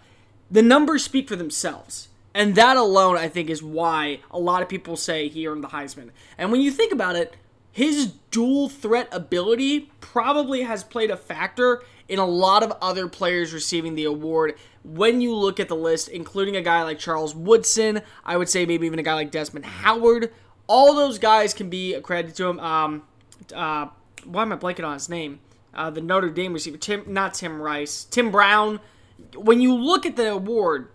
The 0.50 0.62
numbers 0.62 1.04
speak 1.04 1.28
for 1.28 1.36
themselves. 1.36 2.10
And 2.36 2.56
that 2.56 2.78
alone, 2.78 3.18
I 3.18 3.28
think, 3.28 3.50
is 3.50 3.62
why 3.62 4.20
a 4.32 4.40
lot 4.40 4.64
of 4.64 4.70
people 4.70 4.96
say 4.98 5.28
he 5.28 5.48
earned 5.48 5.64
the 5.64 5.70
Heisman. 5.70 6.10
And 6.38 6.52
when 6.52 6.62
you 6.62 6.72
think 6.72 6.92
about 6.92 7.16
it, 7.16 7.36
his 7.72 8.14
dual 8.32 8.70
threat 8.70 9.08
ability 9.12 9.92
probably 10.00 10.64
has 10.64 10.84
played 10.84 11.12
a 11.12 11.18
factor 11.18 11.84
in 12.08 12.20
a 12.20 12.26
lot 12.26 12.64
of 12.64 12.72
other 12.82 13.08
players 13.08 13.54
receiving 13.54 13.96
the 13.96 14.06
award. 14.06 14.56
When 14.84 15.22
you 15.22 15.36
look 15.36 15.60
at 15.60 15.70
the 15.70 15.76
list, 15.76 16.10
including 16.10 16.56
a 16.56 16.62
guy 16.62 16.84
like 16.84 17.00
Charles 17.00 17.34
Woodson, 17.34 18.02
I 18.26 18.38
would 18.38 18.50
say 18.50 18.66
maybe 18.66 18.86
even 18.86 19.00
a 19.00 19.04
guy 19.04 19.14
like 19.14 19.32
Desmond 19.32 19.66
Howard, 19.66 20.32
all 20.68 20.94
those 20.94 21.20
guys 21.20 21.54
can 21.54 21.70
be 21.70 21.94
accredited 21.94 22.36
to 22.36 22.48
him. 22.48 22.60
Um, 22.60 23.04
uh, 23.56 23.88
why 24.26 24.42
am 24.42 24.52
I 24.52 24.58
blanking 24.58 24.86
on 24.86 24.94
his 24.94 25.10
name? 25.10 25.40
Uh, 25.74 25.90
the 25.90 26.02
Notre 26.02 26.30
Dame 26.30 26.54
receiver, 26.54 26.78
Tim, 26.78 27.04
not 27.08 27.34
Tim 27.34 27.62
Rice, 27.62 28.04
Tim 28.06 28.32
Brown. 28.32 28.80
When 29.36 29.62
you 29.62 29.74
look 29.74 30.06
at 30.06 30.16
the 30.16 30.32
award, 30.32 30.90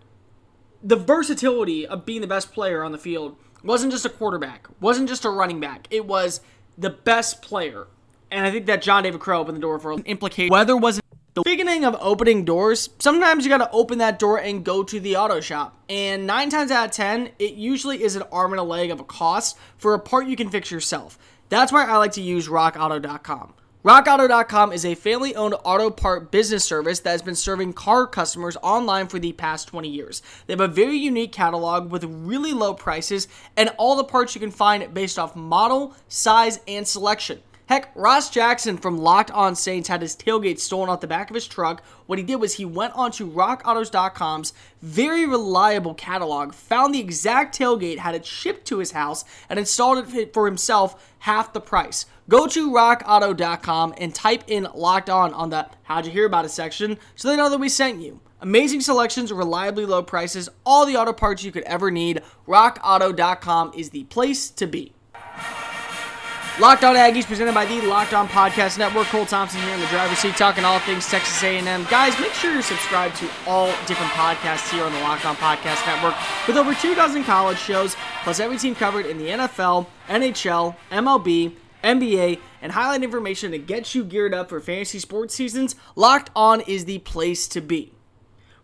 the 0.83 0.95
versatility 0.95 1.85
of 1.85 2.05
being 2.05 2.21
the 2.21 2.27
best 2.27 2.53
player 2.53 2.83
on 2.83 2.91
the 2.91 2.97
field 2.97 3.35
wasn't 3.63 3.91
just 3.91 4.05
a 4.05 4.09
quarterback, 4.09 4.67
wasn't 4.79 5.09
just 5.09 5.25
a 5.25 5.29
running 5.29 5.59
back. 5.59 5.87
It 5.89 6.05
was 6.05 6.41
the 6.77 6.89
best 6.91 7.41
player 7.41 7.87
and 8.31 8.45
I 8.45 8.51
think 8.51 8.65
that 8.67 8.81
John 8.81 9.03
David 9.03 9.19
Crow 9.19 9.39
opened 9.39 9.57
the 9.57 9.61
door 9.61 9.79
for 9.79 9.93
implication. 9.93 10.51
Whether 10.51 10.77
was 10.77 10.99
The 11.39 11.51
beginning 11.51 11.85
of 11.85 11.95
opening 12.01 12.43
doors, 12.43 12.89
sometimes 12.99 13.45
you 13.45 13.49
gotta 13.49 13.71
open 13.71 13.99
that 13.99 14.19
door 14.19 14.39
and 14.39 14.61
go 14.61 14.83
to 14.83 14.99
the 14.99 15.15
auto 15.15 15.39
shop. 15.39 15.73
And 15.87 16.27
nine 16.27 16.49
times 16.49 16.69
out 16.69 16.87
of 16.87 16.91
ten, 16.91 17.29
it 17.39 17.53
usually 17.53 18.03
is 18.03 18.17
an 18.17 18.23
arm 18.29 18.51
and 18.51 18.59
a 18.59 18.63
leg 18.63 18.91
of 18.91 18.99
a 18.99 19.05
cost 19.05 19.57
for 19.77 19.93
a 19.93 19.99
part 19.99 20.27
you 20.27 20.35
can 20.35 20.49
fix 20.49 20.69
yourself. 20.69 21.17
That's 21.47 21.71
why 21.71 21.85
I 21.85 21.95
like 21.95 22.11
to 22.13 22.21
use 22.21 22.49
rockauto.com. 22.49 23.53
RockAuto.com 23.85 24.73
is 24.73 24.83
a 24.83 24.95
family 24.95 25.33
owned 25.33 25.55
auto 25.63 25.89
part 25.89 26.29
business 26.29 26.65
service 26.65 26.99
that 26.99 27.11
has 27.11 27.21
been 27.21 27.35
serving 27.35 27.71
car 27.71 28.05
customers 28.05 28.57
online 28.61 29.07
for 29.07 29.17
the 29.17 29.31
past 29.31 29.69
20 29.69 29.87
years. 29.87 30.21
They 30.45 30.51
have 30.51 30.59
a 30.59 30.67
very 30.67 30.97
unique 30.97 31.31
catalog 31.31 31.89
with 31.89 32.03
really 32.03 32.51
low 32.51 32.73
prices 32.73 33.29
and 33.55 33.73
all 33.77 33.95
the 33.95 34.03
parts 34.03 34.35
you 34.35 34.41
can 34.41 34.51
find 34.51 34.93
based 34.93 35.17
off 35.17 35.37
model, 35.37 35.95
size, 36.09 36.59
and 36.67 36.85
selection. 36.85 37.39
Heck, 37.69 37.91
Ross 37.93 38.31
Jackson 38.31 38.77
from 38.77 38.97
Locked 38.97 39.29
On 39.29 39.55
Saints 39.55 39.89
had 39.89 40.01
his 40.01 40.15
tailgate 40.15 40.57
stolen 40.57 40.89
off 40.89 41.01
the 41.01 41.07
back 41.07 41.29
of 41.29 41.35
his 41.35 41.47
truck. 41.47 41.83
What 42.07 42.17
he 42.17 42.25
did 42.25 42.37
was 42.37 42.55
he 42.55 42.65
went 42.65 42.95
onto 42.95 43.31
rockautos.com's 43.31 44.53
very 44.81 45.27
reliable 45.27 45.93
catalog, 45.93 46.55
found 46.55 46.95
the 46.95 46.99
exact 46.99 47.55
tailgate, 47.55 47.99
had 47.99 48.15
it 48.15 48.25
shipped 48.25 48.65
to 48.69 48.79
his 48.79 48.93
house, 48.93 49.23
and 49.47 49.59
installed 49.59 50.11
it 50.15 50.33
for 50.33 50.47
himself 50.47 51.13
half 51.19 51.53
the 51.53 51.61
price. 51.61 52.07
Go 52.27 52.47
to 52.47 52.71
rockauto.com 52.71 53.93
and 53.99 54.15
type 54.15 54.45
in 54.47 54.67
locked 54.73 55.11
on 55.11 55.31
on 55.35 55.51
the 55.51 55.67
how'd 55.83 56.07
you 56.07 56.11
hear 56.11 56.25
about 56.25 56.45
it 56.45 56.49
section 56.49 56.97
so 57.13 57.27
they 57.27 57.37
know 57.37 57.51
that 57.51 57.59
we 57.59 57.69
sent 57.69 58.01
you. 58.01 58.19
Amazing 58.41 58.81
selections, 58.81 59.31
reliably 59.31 59.85
low 59.85 60.01
prices, 60.01 60.49
all 60.65 60.87
the 60.87 60.97
auto 60.97 61.13
parts 61.13 61.43
you 61.43 61.51
could 61.51 61.65
ever 61.65 61.91
need. 61.91 62.23
RockAuto.com 62.47 63.73
is 63.75 63.91
the 63.91 64.05
place 64.05 64.49
to 64.49 64.65
be. 64.65 64.95
Locked 66.59 66.83
On 66.83 66.93
Aggies, 66.93 67.25
presented 67.25 67.53
by 67.53 67.65
the 67.65 67.79
Locked 67.79 68.13
On 68.13 68.27
Podcast 68.27 68.77
Network. 68.77 69.07
Cole 69.07 69.25
Thompson 69.25 69.61
here 69.61 69.73
in 69.73 69.79
the 69.79 69.87
driver's 69.87 70.17
seat, 70.17 70.35
talking 70.35 70.65
all 70.65 70.77
things 70.79 71.07
Texas 71.07 71.41
A&M. 71.41 71.85
Guys, 71.85 72.19
make 72.19 72.33
sure 72.33 72.51
you're 72.51 72.61
subscribed 72.61 73.15
to 73.15 73.29
all 73.47 73.67
different 73.87 74.11
podcasts 74.11 74.69
here 74.69 74.83
on 74.83 74.91
the 74.91 74.99
Locked 74.99 75.25
On 75.25 75.37
Podcast 75.37 75.87
Network, 75.87 76.15
with 76.47 76.57
over 76.57 76.73
two 76.73 76.93
dozen 76.95 77.23
college 77.23 77.57
shows, 77.57 77.95
plus 78.23 78.41
every 78.41 78.57
team 78.57 78.75
covered 78.75 79.05
in 79.05 79.17
the 79.17 79.29
NFL, 79.29 79.87
NHL, 80.09 80.75
MLB, 80.91 81.55
NBA, 81.81 82.39
and 82.61 82.73
highlight 82.73 83.03
information 83.03 83.51
to 83.51 83.57
get 83.57 83.95
you 83.95 84.03
geared 84.03 84.33
up 84.33 84.49
for 84.49 84.59
fantasy 84.59 84.99
sports 84.99 85.33
seasons. 85.33 85.77
Locked 85.95 86.29
On 86.35 86.59
is 86.59 86.83
the 86.83 86.99
place 86.99 87.47
to 87.47 87.61
be. 87.61 87.93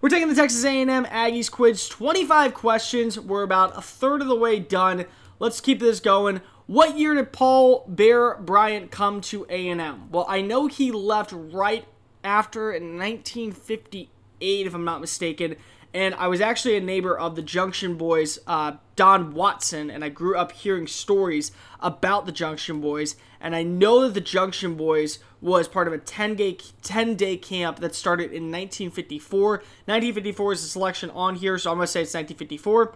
We're 0.01 0.09
taking 0.09 0.27
the 0.27 0.35
Texas 0.35 0.65
A&M 0.65 1.05
Aggies 1.05 1.49
quiz, 1.49 1.87
25 1.87 2.53
questions. 2.53 3.17
We're 3.17 3.43
about 3.43 3.77
a 3.77 3.81
third 3.81 4.21
of 4.21 4.27
the 4.27 4.35
way 4.35 4.59
done. 4.59 5.05
Let's 5.39 5.61
keep 5.61 5.79
this 5.79 6.01
going. 6.01 6.41
What 6.67 6.97
year 6.97 7.13
did 7.13 7.31
Paul 7.31 7.85
Bear 7.87 8.37
Bryant 8.37 8.89
come 8.89 9.21
to 9.21 9.45
A&M? 9.49 10.09
Well, 10.11 10.25
I 10.27 10.41
know 10.41 10.65
he 10.65 10.91
left 10.91 11.31
right 11.31 11.85
after 12.23 12.71
in 12.71 12.97
1958, 12.97 14.67
if 14.67 14.73
I'm 14.73 14.83
not 14.83 14.99
mistaken. 14.99 15.57
And 15.93 16.15
I 16.15 16.27
was 16.27 16.41
actually 16.41 16.75
a 16.75 16.81
neighbor 16.81 17.17
of 17.17 17.35
the 17.35 17.43
Junction 17.43 17.97
Boys, 17.97 18.39
uh, 18.47 18.73
Don 18.95 19.35
Watson, 19.35 19.91
and 19.91 20.03
I 20.03 20.09
grew 20.09 20.35
up 20.35 20.53
hearing 20.53 20.87
stories 20.87 21.51
about 21.79 22.25
the 22.25 22.31
Junction 22.31 22.81
Boys. 22.81 23.15
And 23.39 23.55
I 23.55 23.61
know 23.61 24.01
that 24.01 24.15
the 24.15 24.19
Junction 24.19 24.73
Boys 24.73 25.19
was 25.41 25.67
part 25.67 25.87
of 25.87 25.93
a 25.93 25.99
10 25.99 26.35
day 26.35 26.57
10 26.81 27.15
day 27.15 27.37
camp 27.37 27.79
that 27.79 27.93
started 27.93 28.31
in 28.31 28.51
1954. 28.51 29.49
1954 29.49 30.53
is 30.53 30.61
the 30.63 30.67
selection 30.67 31.11
on 31.11 31.35
here, 31.35 31.59
so 31.59 31.69
I'm 31.69 31.77
gonna 31.77 31.85
say 31.85 32.01
it's 32.01 32.15
1954. 32.15 32.95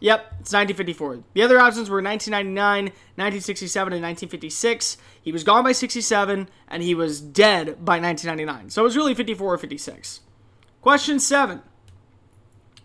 Yep, 0.00 0.20
it's 0.40 0.52
1954. 0.52 1.24
The 1.34 1.42
other 1.42 1.60
options 1.60 1.90
were 1.90 2.02
1999, 2.02 2.84
1967, 2.84 3.92
and 3.92 4.02
1956. 4.02 4.96
He 5.22 5.30
was 5.30 5.44
gone 5.44 5.62
by 5.62 5.72
67, 5.72 6.48
and 6.68 6.82
he 6.82 6.94
was 6.94 7.20
dead 7.20 7.84
by 7.84 8.00
1999. 8.00 8.70
So 8.70 8.82
it 8.82 8.84
was 8.84 8.96
really 8.96 9.14
54 9.14 9.54
or 9.54 9.58
56. 9.58 10.20
Question 10.80 11.20
seven: 11.20 11.60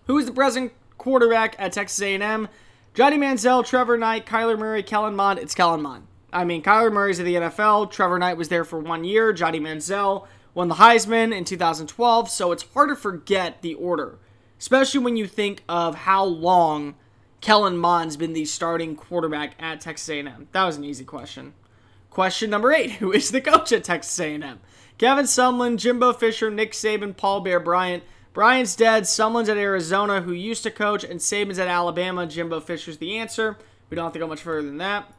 Who 0.07 0.17
is 0.17 0.25
the 0.25 0.33
present 0.33 0.73
quarterback 0.97 1.55
at 1.57 1.71
Texas 1.71 2.01
A&M? 2.01 2.49
Johnny 2.93 3.17
Manziel, 3.17 3.65
Trevor 3.65 3.97
Knight, 3.97 4.25
Kyler 4.25 4.59
Murray, 4.59 4.83
Kellen 4.83 5.15
Mond. 5.15 5.39
It's 5.39 5.55
Kellen 5.55 5.81
Mond. 5.81 6.07
I 6.33 6.43
mean, 6.43 6.61
Kyler 6.61 6.91
Murray's 6.91 7.19
at 7.19 7.25
the 7.25 7.35
NFL. 7.35 7.91
Trevor 7.91 8.19
Knight 8.19 8.35
was 8.35 8.49
there 8.49 8.65
for 8.65 8.79
one 8.79 9.05
year. 9.05 9.31
Johnny 9.31 9.59
Manziel 9.59 10.27
won 10.53 10.67
the 10.67 10.75
Heisman 10.75 11.33
in 11.33 11.45
2012. 11.45 12.29
So 12.29 12.51
it's 12.51 12.65
hard 12.73 12.89
to 12.89 12.95
forget 12.95 13.61
the 13.61 13.73
order, 13.75 14.19
especially 14.59 14.99
when 14.99 15.15
you 15.15 15.27
think 15.27 15.63
of 15.69 15.95
how 15.95 16.25
long 16.25 16.95
Kellen 17.45 17.77
Mond's 17.77 18.17
been 18.17 18.33
the 18.33 18.45
starting 18.45 18.95
quarterback 18.95 19.53
at 19.59 19.79
Texas 19.79 20.09
A&M? 20.09 20.47
That 20.51 20.65
was 20.65 20.77
an 20.77 20.83
easy 20.83 21.03
question. 21.03 21.53
Question 22.09 22.49
number 22.49 22.73
eight: 22.73 22.93
Who 22.93 23.11
is 23.11 23.29
the 23.29 23.39
coach 23.39 23.71
at 23.71 23.83
Texas 23.83 24.19
A&M? 24.19 24.59
Kevin 24.97 25.25
Sumlin, 25.25 25.77
Jimbo 25.77 26.13
Fisher, 26.13 26.49
Nick 26.49 26.71
Saban, 26.71 27.15
Paul 27.15 27.41
Bear 27.41 27.59
Bryant. 27.59 28.01
Bryant's 28.33 28.75
dead. 28.75 29.03
Sumlin's 29.03 29.47
at 29.47 29.57
Arizona, 29.57 30.21
who 30.21 30.31
used 30.31 30.63
to 30.63 30.71
coach, 30.71 31.03
and 31.03 31.19
Saban's 31.19 31.59
at 31.59 31.67
Alabama. 31.67 32.25
Jimbo 32.25 32.61
Fisher's 32.61 32.97
the 32.97 33.15
answer. 33.15 33.59
We 33.91 33.95
don't 33.95 34.05
have 34.05 34.13
to 34.13 34.19
go 34.19 34.25
much 34.25 34.41
further 34.41 34.65
than 34.65 34.79
that. 34.79 35.13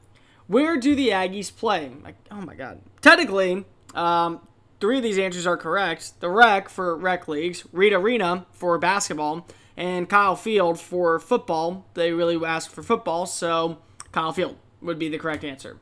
Where 0.49 0.76
do 0.76 0.97
the 0.97 1.11
Aggies 1.11 1.56
play? 1.56 1.92
Like, 2.02 2.16
oh 2.33 2.40
my 2.40 2.56
God. 2.56 2.80
Technically, 3.02 3.64
um, 3.95 4.40
three 4.80 4.97
of 4.97 5.04
these 5.04 5.21
answers 5.21 5.47
are 5.47 5.56
correct. 5.56 6.18
The 6.18 6.28
Rec 6.28 6.71
for 6.71 6.97
rec 6.97 7.28
leagues, 7.28 7.64
Reed 7.71 7.92
Arena 7.92 8.47
for 8.50 8.76
basketball, 8.78 9.47
and 9.76 10.09
Kyle 10.09 10.37
Field 10.37 10.80
for 10.80 11.18
football. 11.18 11.87
They 11.95 12.12
really 12.12 12.45
asked 12.45 12.71
for 12.71 12.83
football, 12.83 13.26
so 13.26 13.78
Kyle 14.12 14.33
Field 14.33 14.56
would 14.80 14.99
be 14.99 15.09
the 15.09 15.18
correct 15.18 15.45
answer. 15.45 15.78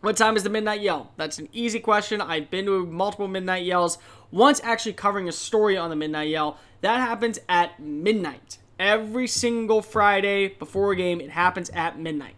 What 0.00 0.16
time 0.16 0.36
is 0.36 0.44
the 0.44 0.50
midnight 0.50 0.80
yell? 0.80 1.12
That's 1.16 1.38
an 1.38 1.48
easy 1.52 1.78
question. 1.78 2.22
I've 2.22 2.50
been 2.50 2.64
to 2.64 2.86
multiple 2.86 3.28
midnight 3.28 3.66
yells. 3.66 3.98
Once 4.30 4.60
actually 4.64 4.94
covering 4.94 5.28
a 5.28 5.32
story 5.32 5.76
on 5.76 5.90
the 5.90 5.96
midnight 5.96 6.30
yell. 6.30 6.58
That 6.80 7.00
happens 7.00 7.38
at 7.48 7.78
midnight. 7.78 8.58
Every 8.78 9.26
single 9.26 9.82
Friday 9.82 10.48
before 10.48 10.92
a 10.92 10.96
game, 10.96 11.20
it 11.20 11.30
happens 11.30 11.68
at 11.70 11.98
midnight. 11.98 12.36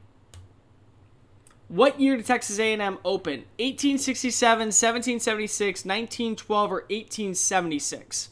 What 1.68 2.00
year 2.00 2.16
did 2.16 2.26
Texas 2.26 2.58
A&M 2.58 2.98
open? 3.04 3.44
1867, 3.58 4.58
1776, 4.58 5.84
1912, 5.84 6.70
or 6.70 6.74
1876? 6.90 8.28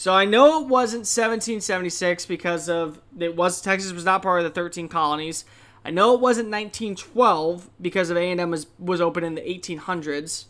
So 0.00 0.14
I 0.14 0.24
know 0.24 0.62
it 0.62 0.66
wasn't 0.66 1.00
1776 1.00 2.24
because 2.24 2.70
of 2.70 3.02
it 3.18 3.36
was 3.36 3.60
Texas 3.60 3.92
was 3.92 4.06
not 4.06 4.22
part 4.22 4.38
of 4.40 4.44
the 4.44 4.50
13 4.50 4.88
colonies. 4.88 5.44
I 5.84 5.90
know 5.90 6.14
it 6.14 6.22
wasn't 6.22 6.48
1912 6.48 7.68
because 7.78 8.08
of 8.08 8.16
A&M 8.16 8.50
was 8.50 8.66
was 8.78 9.02
open 9.02 9.24
in 9.24 9.34
the 9.34 9.42
1800s. 9.42 10.46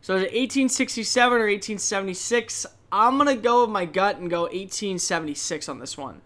So 0.00 0.14
it 0.14 0.32
1867 0.32 1.30
or 1.30 1.44
1876? 1.44 2.64
I'm 2.90 3.18
gonna 3.18 3.36
go 3.36 3.60
with 3.60 3.70
my 3.70 3.84
gut 3.84 4.16
and 4.16 4.30
go 4.30 4.44
1876 4.44 5.68
on 5.68 5.78
this 5.78 5.98
one. 5.98 6.22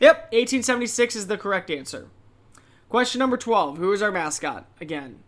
Yep, 0.00 0.16
1876 0.30 1.16
is 1.16 1.26
the 1.26 1.36
correct 1.36 1.72
answer. 1.72 2.06
Question 2.88 3.18
number 3.18 3.36
12. 3.36 3.78
Who 3.78 3.92
is 3.92 4.00
our 4.00 4.12
mascot? 4.12 4.64
Again, 4.80 5.24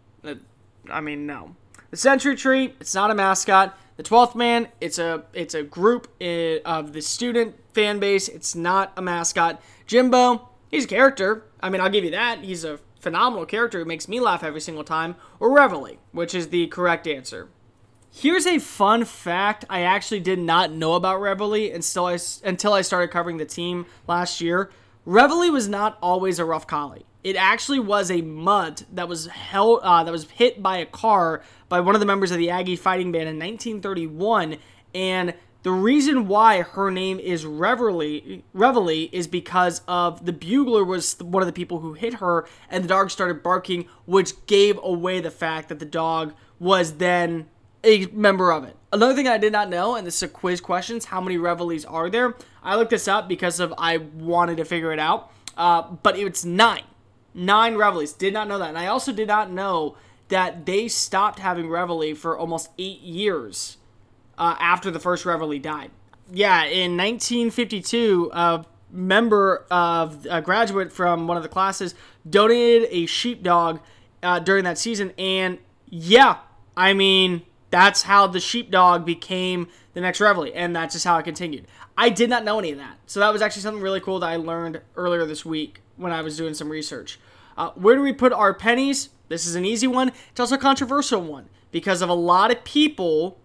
I 0.88 1.00
mean 1.00 1.26
no. 1.26 1.56
The 1.90 1.96
Century 1.96 2.36
Tree. 2.36 2.74
It's 2.78 2.94
not 2.94 3.10
a 3.10 3.16
mascot. 3.16 3.76
The 4.02 4.08
Twelfth 4.08 4.34
Man, 4.34 4.66
it's 4.80 4.98
a 4.98 5.22
it's 5.32 5.54
a 5.54 5.62
group 5.62 6.08
of 6.64 6.92
the 6.92 7.00
student 7.00 7.54
fan 7.72 8.00
base. 8.00 8.26
It's 8.26 8.56
not 8.56 8.92
a 8.96 9.00
mascot. 9.00 9.62
Jimbo, 9.86 10.48
he's 10.72 10.86
a 10.86 10.88
character. 10.88 11.44
I 11.60 11.70
mean, 11.70 11.80
I'll 11.80 11.88
give 11.88 12.02
you 12.02 12.10
that. 12.10 12.40
He's 12.40 12.64
a 12.64 12.80
phenomenal 12.98 13.46
character 13.46 13.78
who 13.78 13.84
makes 13.84 14.08
me 14.08 14.18
laugh 14.18 14.42
every 14.42 14.60
single 14.60 14.82
time. 14.82 15.14
Or 15.38 15.54
Reveille, 15.54 15.98
which 16.10 16.34
is 16.34 16.48
the 16.48 16.66
correct 16.66 17.06
answer. 17.06 17.48
Here's 18.10 18.44
a 18.44 18.58
fun 18.58 19.04
fact 19.04 19.66
I 19.70 19.82
actually 19.82 20.18
did 20.18 20.40
not 20.40 20.72
know 20.72 20.94
about 20.94 21.20
Reveille 21.20 21.72
until 21.72 22.06
I, 22.06 22.18
until 22.42 22.72
I 22.72 22.80
started 22.80 23.12
covering 23.12 23.36
the 23.36 23.46
team 23.46 23.86
last 24.08 24.40
year. 24.40 24.68
Reveille 25.04 25.50
was 25.50 25.68
not 25.68 25.98
always 26.00 26.38
a 26.38 26.44
rough 26.44 26.66
collie. 26.66 27.04
It 27.24 27.36
actually 27.36 27.80
was 27.80 28.10
a 28.10 28.22
mutt 28.22 28.84
that 28.92 29.08
was 29.08 29.26
held 29.26 29.80
uh, 29.82 30.04
that 30.04 30.10
was 30.12 30.28
hit 30.30 30.62
by 30.62 30.78
a 30.78 30.86
car 30.86 31.42
by 31.68 31.80
one 31.80 31.94
of 31.94 32.00
the 32.00 32.06
members 32.06 32.30
of 32.30 32.38
the 32.38 32.50
Aggie 32.50 32.76
fighting 32.76 33.12
band 33.12 33.28
in 33.28 33.36
1931 33.36 34.56
and 34.94 35.34
the 35.62 35.70
reason 35.70 36.26
why 36.26 36.62
her 36.62 36.90
name 36.90 37.20
is 37.20 37.46
Reveille, 37.46 38.42
Reveille 38.52 39.08
is 39.12 39.28
because 39.28 39.80
of 39.86 40.26
the 40.26 40.32
bugler 40.32 40.84
was 40.84 41.16
one 41.20 41.40
of 41.40 41.46
the 41.46 41.52
people 41.52 41.78
who 41.78 41.92
hit 41.92 42.14
her, 42.14 42.48
and 42.68 42.82
the 42.82 42.88
dog 42.88 43.10
started 43.10 43.44
barking, 43.44 43.86
which 44.04 44.44
gave 44.46 44.78
away 44.82 45.20
the 45.20 45.30
fact 45.30 45.68
that 45.68 45.78
the 45.78 45.84
dog 45.84 46.34
was 46.58 46.94
then 46.94 47.48
a 47.84 48.06
member 48.06 48.52
of 48.52 48.64
it. 48.64 48.76
Another 48.92 49.14
thing 49.14 49.26
I 49.26 49.38
did 49.38 49.52
not 49.52 49.68
know, 49.68 49.94
and 49.94 50.06
this 50.06 50.16
is 50.16 50.22
a 50.24 50.28
quiz 50.28 50.60
questions, 50.60 51.06
how 51.06 51.20
many 51.20 51.38
Reveilles 51.38 51.84
are 51.84 52.10
there? 52.10 52.34
I 52.62 52.76
looked 52.76 52.90
this 52.90 53.08
up 53.08 53.28
because 53.28 53.60
of 53.60 53.72
I 53.78 53.96
wanted 53.96 54.58
to 54.58 54.64
figure 54.64 54.92
it 54.92 54.98
out, 54.98 55.32
uh, 55.56 55.82
but 55.82 56.18
it's 56.18 56.44
nine. 56.44 56.84
Nine 57.34 57.74
Reveilles. 57.74 58.12
Did 58.12 58.34
not 58.34 58.48
know 58.48 58.58
that. 58.58 58.68
And 58.68 58.78
I 58.78 58.86
also 58.86 59.12
did 59.12 59.28
not 59.28 59.50
know 59.50 59.96
that 60.28 60.66
they 60.66 60.88
stopped 60.88 61.38
having 61.38 61.68
Reveille 61.68 62.14
for 62.14 62.38
almost 62.38 62.70
eight 62.78 63.00
years 63.00 63.78
uh, 64.38 64.56
after 64.60 64.90
the 64.90 65.00
first 65.00 65.24
Reveille 65.24 65.58
died. 65.58 65.90
Yeah, 66.30 66.64
in 66.64 66.96
1952, 66.96 68.30
a 68.32 68.64
member 68.90 69.66
of 69.70 70.26
a 70.30 70.40
graduate 70.40 70.92
from 70.92 71.26
one 71.26 71.36
of 71.36 71.42
the 71.42 71.48
classes 71.48 71.94
donated 72.28 72.88
a 72.90 73.06
sheepdog 73.06 73.80
uh, 74.22 74.38
during 74.38 74.64
that 74.64 74.78
season. 74.78 75.12
And 75.18 75.58
yeah, 75.86 76.38
I 76.76 76.94
mean, 76.94 77.42
that's 77.72 78.02
how 78.02 78.26
the 78.26 78.38
sheepdog 78.38 79.04
became 79.04 79.66
the 79.94 80.00
next 80.00 80.20
Reveille, 80.20 80.52
and 80.54 80.76
that's 80.76 80.92
just 80.92 81.06
how 81.06 81.18
it 81.18 81.24
continued. 81.24 81.66
I 81.96 82.10
did 82.10 82.30
not 82.30 82.44
know 82.44 82.58
any 82.58 82.70
of 82.70 82.78
that, 82.78 82.98
so 83.06 83.18
that 83.18 83.32
was 83.32 83.42
actually 83.42 83.62
something 83.62 83.82
really 83.82 84.00
cool 84.00 84.20
that 84.20 84.28
I 84.28 84.36
learned 84.36 84.82
earlier 84.94 85.24
this 85.24 85.44
week 85.44 85.80
when 85.96 86.12
I 86.12 86.20
was 86.20 86.36
doing 86.36 86.52
some 86.52 86.68
research. 86.68 87.18
Uh, 87.56 87.70
where 87.70 87.96
do 87.96 88.02
we 88.02 88.12
put 88.12 88.32
our 88.32 88.52
pennies? 88.52 89.08
This 89.28 89.46
is 89.46 89.54
an 89.54 89.64
easy 89.64 89.86
one. 89.86 90.12
It's 90.30 90.38
also 90.38 90.56
a 90.56 90.58
controversial 90.58 91.22
one 91.22 91.48
because 91.70 92.02
of 92.02 92.10
a 92.10 92.14
lot 92.14 92.50
of 92.50 92.62
people 92.62 93.38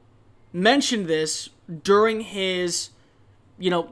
mentioned 0.51 1.07
this 1.07 1.49
during 1.83 2.21
his, 2.21 2.89
you 3.57 3.69
know, 3.69 3.89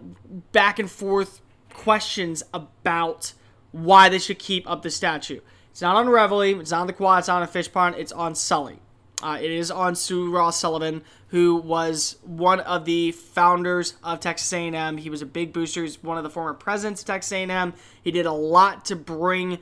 back 0.51 0.80
and 0.80 0.92
forth 0.92 1.42
questions 1.74 2.44
about 2.54 3.34
why 3.72 4.10
they 4.10 4.20
should 4.20 4.39
keep 4.39 4.70
up 4.70 4.82
the 4.82 4.92
statue. 4.92 5.39
It's 5.72 5.82
not 5.82 5.96
on 5.96 6.08
Reveille, 6.08 6.60
it's 6.60 6.72
not 6.72 6.82
on 6.82 6.88
the 6.88 6.94
quad, 6.94 7.20
it's 7.20 7.27
not 7.30 7.42
on 7.42 7.48
Fish 7.48 7.72
Pond, 7.72 7.96
it's 7.98 8.12
on 8.12 8.36
Sully. 8.36 8.80
Uh, 9.22 9.38
it 9.41 9.51
is 9.51 9.72
on 9.72 9.95
Sul 9.95 10.27
Ross 10.27 10.60
Sullivan, 10.60 11.01
who 11.29 11.55
was 11.55 12.17
one 12.24 12.60
of 12.62 12.86
the 12.86 13.12
founders 13.12 13.95
of 14.03 14.19
Texas 14.19 14.51
A&M. 14.51 14.98
He 14.98 15.10
was 15.10 15.22
a 15.22 15.25
big 15.25 15.53
booster. 15.53 15.84
He's 15.84 16.01
one 16.03 16.17
of 16.17 16.24
the 16.24 16.29
former 16.29 16.53
presidents 16.53 17.01
of 17.01 17.07
Texas 17.07 17.31
A&M. 17.31 17.74
He 18.03 18.12
did 18.12 18.25
a 18.25 18.31
lot 18.31 18.86
to 18.86 18.95
bring 18.95 19.60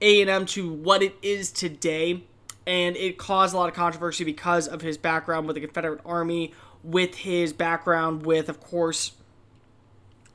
A&M 0.00 0.46
to 0.46 0.72
what 0.72 1.02
it 1.02 1.16
is 1.22 1.52
today, 1.52 2.24
and 2.66 2.96
it 2.96 3.18
caused 3.18 3.54
a 3.54 3.58
lot 3.58 3.68
of 3.68 3.74
controversy 3.74 4.24
because 4.24 4.66
of 4.66 4.80
his 4.80 4.98
background 4.98 5.46
with 5.46 5.54
the 5.54 5.60
Confederate 5.60 6.00
Army, 6.04 6.52
with 6.82 7.14
his 7.14 7.52
background 7.52 8.24
with, 8.26 8.48
of 8.48 8.60
course, 8.60 9.12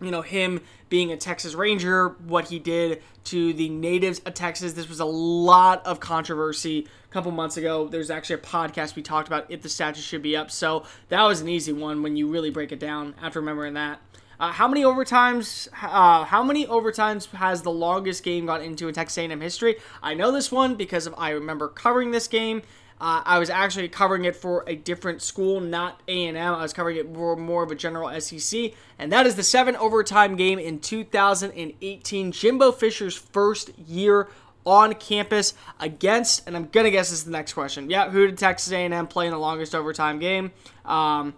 you 0.01 0.12
know, 0.12 0.22
him 0.22 0.62
being 0.89 1.12
a 1.12 1.18
Texas 1.18 1.53
Ranger, 1.53 2.10
what 2.25 2.48
he 2.50 2.60
did 2.60 3.01
to 3.25 3.53
the 3.53 3.70
natives 3.70 4.20
of 4.25 4.34
Texas. 4.34 4.74
This 4.74 4.89
was 4.89 5.00
a 5.00 5.06
lot 5.06 5.86
of 5.86 6.00
controversy 6.00 6.88
a 7.10 7.13
couple 7.13 7.32
months 7.32 7.58
ago. 7.58 7.88
There's 7.88 8.10
actually 8.10 8.36
a 8.36 8.39
podcast 8.39 8.96
we 8.96 9.01
talked 9.01 9.27
about 9.27 9.50
if 9.50 9.62
the 9.62 9.70
statue 9.70 10.01
should 10.01 10.22
be 10.22 10.36
up. 10.36 10.51
So 10.51 10.86
that 11.10 11.24
was 11.24 11.41
an 11.41 11.50
easy 11.50 11.74
one 11.74 12.01
when 12.01 12.15
you 12.15 12.27
really 12.27 12.50
break 12.50 12.72
it 12.72 12.79
down 12.79 13.15
after 13.22 13.39
remembering 13.39 13.75
that. 13.75 14.01
Uh, 14.39 14.53
how 14.53 14.70
many 14.70 14.84
overtimes? 14.84 15.68
Uh, 15.74 16.24
how 16.24 16.41
many 16.41 16.65
overtimes 16.65 17.29
has 17.32 17.62
the 17.62 17.72
longest 17.72 18.24
game 18.24 18.46
got 18.46 18.62
into 18.62 18.88
in 18.88 18.94
Texas 18.94 19.18
A&M 19.18 19.41
history? 19.41 19.75
I 20.01 20.13
know 20.13 20.32
this 20.32 20.50
one 20.50 20.75
because 20.75 21.06
of 21.06 21.13
I 21.18 21.32
remember 21.32 21.68
covering 21.68 22.12
this 22.12 22.27
game. 22.27 22.62
Uh, 23.01 23.22
I 23.25 23.39
was 23.39 23.50
actually 23.50 23.88
covering 23.88 24.25
it 24.25 24.36
for 24.36 24.65
a 24.68 24.75
different 24.75 25.22
school, 25.22 25.62
not 25.62 26.01
A&M. 26.10 26.36
I 26.36 26.62
was 26.62 26.74
covering 26.74 26.98
it 26.98 27.13
for 27.13 27.38
more 27.38 27.63
of 27.63 27.72
a 27.72 27.75
general 27.75 28.20
SEC, 28.20 28.74
and 28.98 29.12
that 29.13 29.25
is 29.25 29.36
the 29.36 29.44
seven 29.44 29.77
overtime 29.77 30.36
game 30.36 30.60
in 30.60 30.79
2018, 30.79 32.32
Jimbo 32.34 32.74
Fisher's 32.74 33.15
first 33.15 33.77
year 33.79 34.27
on 34.65 34.94
campus 34.96 35.53
against, 35.79 36.46
and 36.46 36.58
I'm 36.58 36.65
gonna 36.65 36.91
guess 36.91 37.10
this 37.10 37.20
is 37.20 37.25
the 37.25 37.32
next 37.32 37.53
question. 37.53 37.89
Yeah, 37.89 38.10
who 38.10 38.27
did 38.27 38.38
Texas 38.38 38.74
A&M 38.74 39.08
play 39.08 39.27
in 39.27 39.32
the 39.32 39.39
longest 39.39 39.74
overtime 39.74 40.20
game? 40.20 40.51
Um, 40.84 41.34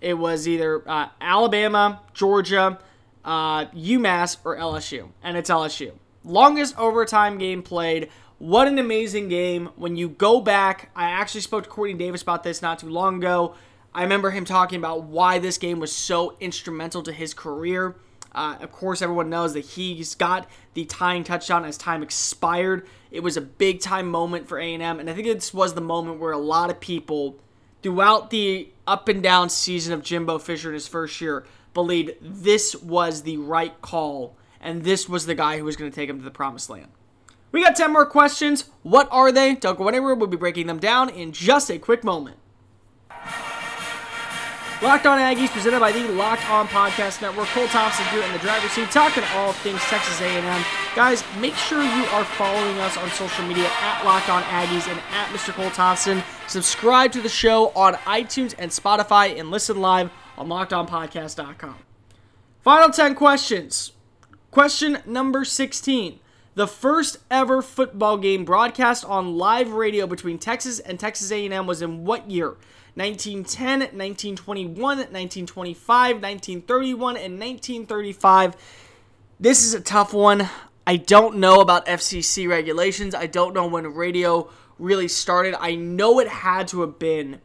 it 0.00 0.14
was 0.14 0.48
either 0.48 0.82
uh, 0.88 1.08
Alabama, 1.20 2.00
Georgia, 2.14 2.78
uh, 3.24 3.66
UMass, 3.66 4.38
or 4.44 4.56
LSU, 4.56 5.08
and 5.22 5.36
it's 5.36 5.50
LSU. 5.50 5.92
Longest 6.24 6.76
overtime 6.76 7.38
game 7.38 7.62
played 7.62 8.08
what 8.38 8.68
an 8.68 8.78
amazing 8.78 9.28
game. 9.28 9.70
When 9.76 9.96
you 9.96 10.08
go 10.08 10.40
back, 10.40 10.90
I 10.94 11.10
actually 11.10 11.40
spoke 11.40 11.64
to 11.64 11.70
Quartney 11.70 11.98
Davis 11.98 12.22
about 12.22 12.42
this 12.42 12.60
not 12.60 12.78
too 12.78 12.90
long 12.90 13.16
ago. 13.16 13.54
I 13.94 14.02
remember 14.02 14.30
him 14.30 14.44
talking 14.44 14.78
about 14.78 15.04
why 15.04 15.38
this 15.38 15.56
game 15.56 15.80
was 15.80 15.90
so 15.90 16.36
instrumental 16.38 17.02
to 17.04 17.12
his 17.12 17.32
career. 17.32 17.96
Uh, 18.32 18.56
of 18.60 18.70
course, 18.70 19.00
everyone 19.00 19.30
knows 19.30 19.54
that 19.54 19.64
he's 19.64 20.14
got 20.14 20.46
the 20.74 20.84
tying 20.84 21.24
touchdown 21.24 21.64
as 21.64 21.78
time 21.78 22.02
expired. 22.02 22.86
It 23.10 23.20
was 23.20 23.38
a 23.38 23.40
big 23.40 23.80
time 23.80 24.10
moment 24.10 24.46
for 24.46 24.58
A&M, 24.58 24.82
and 25.00 25.08
I 25.08 25.14
think 25.14 25.26
this 25.26 25.54
was 25.54 25.72
the 25.72 25.80
moment 25.80 26.20
where 26.20 26.32
a 26.32 26.38
lot 26.38 26.68
of 26.68 26.78
people, 26.78 27.38
throughout 27.82 28.28
the 28.28 28.68
up 28.86 29.08
and 29.08 29.22
down 29.22 29.48
season 29.48 29.94
of 29.94 30.02
Jimbo 30.02 30.38
Fisher 30.38 30.68
in 30.68 30.74
his 30.74 30.86
first 30.86 31.18
year, 31.22 31.46
believed 31.72 32.12
this 32.20 32.76
was 32.76 33.22
the 33.22 33.38
right 33.38 33.80
call, 33.80 34.36
and 34.60 34.84
this 34.84 35.08
was 35.08 35.24
the 35.24 35.34
guy 35.34 35.56
who 35.56 35.64
was 35.64 35.76
going 35.76 35.90
to 35.90 35.94
take 35.94 36.10
him 36.10 36.18
to 36.18 36.24
the 36.24 36.30
promised 36.30 36.68
land. 36.68 36.88
We 37.52 37.62
got 37.62 37.76
10 37.76 37.92
more 37.92 38.06
questions. 38.06 38.64
What 38.82 39.08
are 39.10 39.32
they? 39.32 39.54
Don't 39.54 39.78
go 39.78 39.88
anywhere. 39.88 40.14
We'll 40.14 40.26
be 40.26 40.36
breaking 40.36 40.66
them 40.66 40.78
down 40.78 41.08
in 41.08 41.32
just 41.32 41.70
a 41.70 41.78
quick 41.78 42.04
moment. 42.04 42.36
Locked 44.82 45.06
On 45.06 45.18
Aggies, 45.18 45.48
presented 45.48 45.80
by 45.80 45.90
the 45.90 46.06
Locked 46.08 46.48
On 46.50 46.68
Podcast 46.68 47.22
Network. 47.22 47.48
Cole 47.48 47.66
Thompson 47.68 48.04
here 48.06 48.22
in 48.22 48.30
the 48.32 48.38
driver's 48.40 48.70
seat, 48.72 48.90
talking 48.90 49.24
all 49.34 49.54
things 49.54 49.80
Texas 49.84 50.20
A&M. 50.20 50.64
Guys, 50.94 51.24
make 51.40 51.54
sure 51.54 51.82
you 51.82 52.04
are 52.12 52.24
following 52.24 52.78
us 52.80 52.98
on 52.98 53.08
social 53.10 53.46
media 53.46 53.64
at 53.80 54.04
Locked 54.04 54.28
On 54.28 54.42
Aggies 54.42 54.86
and 54.86 55.00
at 55.12 55.28
Mr. 55.28 55.54
Cole 55.54 55.70
Thompson. 55.70 56.22
Subscribe 56.46 57.10
to 57.12 57.22
the 57.22 57.28
show 57.28 57.68
on 57.68 57.94
iTunes 58.04 58.54
and 58.58 58.70
Spotify, 58.70 59.40
and 59.40 59.50
listen 59.50 59.80
live 59.80 60.10
on 60.36 60.48
LockedOnPodcast.com. 60.48 61.76
Final 62.60 62.90
10 62.90 63.14
questions. 63.14 63.92
Question 64.50 64.98
number 65.06 65.42
16 65.46 66.20
the 66.56 66.66
first 66.66 67.18
ever 67.30 67.60
football 67.60 68.16
game 68.16 68.44
broadcast 68.44 69.04
on 69.04 69.36
live 69.36 69.72
radio 69.72 70.06
between 70.06 70.38
Texas 70.38 70.80
and 70.80 70.98
Texas 70.98 71.30
A&M 71.30 71.66
was 71.66 71.82
in 71.82 72.04
what 72.04 72.30
year? 72.30 72.56
1910, 72.94 73.80
1921, 73.80 74.74
1925, 74.80 76.14
1931, 76.14 77.16
and 77.16 77.38
1935. 77.38 78.56
This 79.38 79.64
is 79.66 79.74
a 79.74 79.82
tough 79.82 80.14
one. 80.14 80.48
I 80.86 80.96
don't 80.96 81.36
know 81.36 81.60
about 81.60 81.84
FCC 81.84 82.48
regulations. 82.48 83.14
I 83.14 83.26
don't 83.26 83.52
know 83.52 83.66
when 83.66 83.86
radio 83.92 84.48
really 84.78 85.08
started. 85.08 85.54
I 85.60 85.74
know 85.74 86.20
it 86.20 86.28
had 86.28 86.68
to 86.68 86.80
have 86.80 86.98
been 86.98 87.42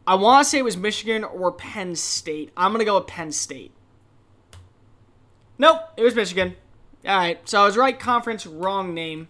I 0.05 0.15
want 0.15 0.43
to 0.43 0.49
say 0.49 0.57
it 0.57 0.65
was 0.65 0.75
Michigan 0.75 1.23
or 1.23 1.53
Penn 1.53 1.95
State. 1.95 2.51
I'm 2.57 2.73
going 2.73 2.79
to 2.79 2.85
go 2.85 2.97
with 2.97 3.07
Penn 3.07 3.31
State. 3.31 3.71
Nope, 5.57 5.83
it 5.95 6.03
was 6.03 6.15
Michigan. 6.15 6.57
All 7.07 7.15
right, 7.15 7.39
so 7.47 7.61
I 7.61 7.65
was 7.65 7.77
right 7.77 7.97
conference, 7.97 8.45
wrong 8.45 8.93
name. 8.93 9.29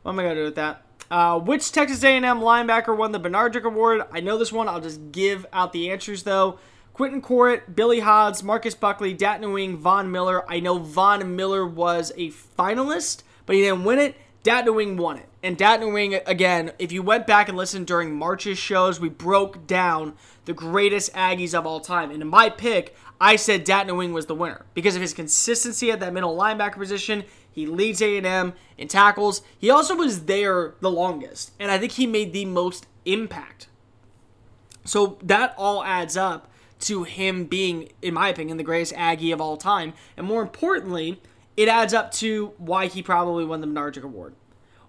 What 0.00 0.12
am 0.12 0.20
I 0.20 0.22
going 0.22 0.34
to 0.36 0.40
do 0.40 0.44
with 0.46 0.54
that? 0.54 0.83
Uh, 1.14 1.38
which 1.38 1.70
Texas 1.70 2.02
A&M 2.02 2.24
linebacker 2.24 2.96
won 2.96 3.12
the 3.12 3.20
Bednarik 3.20 3.62
Award? 3.62 4.02
I 4.10 4.18
know 4.18 4.36
this 4.36 4.50
one. 4.50 4.68
I'll 4.68 4.80
just 4.80 5.12
give 5.12 5.46
out 5.52 5.72
the 5.72 5.92
answers 5.92 6.24
though. 6.24 6.58
Quentin 6.92 7.22
Coryatt, 7.22 7.76
Billy 7.76 8.00
Hodds, 8.00 8.42
Marcus 8.42 8.74
Buckley, 8.74 9.14
Dat 9.14 9.40
Nguyen, 9.40 9.76
Von 9.76 10.10
Miller. 10.10 10.44
I 10.50 10.58
know 10.58 10.80
Von 10.80 11.36
Miller 11.36 11.64
was 11.64 12.10
a 12.16 12.32
finalist, 12.58 13.22
but 13.46 13.54
he 13.54 13.62
didn't 13.62 13.84
win 13.84 14.00
it. 14.00 14.16
Dat 14.42 14.66
Nguyen 14.66 14.96
won 14.96 15.18
it. 15.18 15.28
And 15.40 15.56
Dat 15.56 15.78
Nguyen, 15.78 16.20
again, 16.26 16.72
if 16.80 16.90
you 16.90 17.00
went 17.00 17.28
back 17.28 17.48
and 17.48 17.56
listened 17.56 17.86
during 17.86 18.12
March's 18.16 18.58
shows, 18.58 18.98
we 18.98 19.08
broke 19.08 19.68
down 19.68 20.14
the 20.46 20.52
greatest 20.52 21.14
Aggies 21.14 21.56
of 21.56 21.64
all 21.64 21.78
time. 21.78 22.10
And 22.10 22.22
in 22.22 22.28
my 22.28 22.50
pick, 22.50 22.96
I 23.20 23.36
said 23.36 23.62
Dat 23.62 23.86
Nguyen 23.86 24.12
was 24.12 24.26
the 24.26 24.34
winner 24.34 24.66
because 24.74 24.96
of 24.96 25.02
his 25.02 25.14
consistency 25.14 25.92
at 25.92 26.00
that 26.00 26.12
middle 26.12 26.36
linebacker 26.36 26.78
position. 26.78 27.22
He 27.54 27.66
leads 27.66 28.02
A&M 28.02 28.54
in 28.76 28.88
tackles. 28.88 29.42
He 29.56 29.70
also 29.70 29.94
was 29.94 30.24
there 30.24 30.74
the 30.80 30.90
longest, 30.90 31.52
and 31.60 31.70
I 31.70 31.78
think 31.78 31.92
he 31.92 32.06
made 32.06 32.32
the 32.32 32.44
most 32.44 32.86
impact. 33.04 33.68
So 34.84 35.18
that 35.22 35.54
all 35.56 35.84
adds 35.84 36.16
up 36.16 36.50
to 36.80 37.04
him 37.04 37.44
being, 37.44 37.90
in 38.02 38.12
my 38.12 38.28
opinion, 38.28 38.56
the 38.56 38.64
greatest 38.64 38.92
Aggie 38.96 39.30
of 39.30 39.40
all 39.40 39.56
time. 39.56 39.94
And 40.16 40.26
more 40.26 40.42
importantly, 40.42 41.22
it 41.56 41.68
adds 41.68 41.94
up 41.94 42.10
to 42.12 42.52
why 42.58 42.86
he 42.86 43.02
probably 43.02 43.44
won 43.44 43.60
the 43.60 43.66
Bednarik 43.66 44.02
Award. 44.02 44.34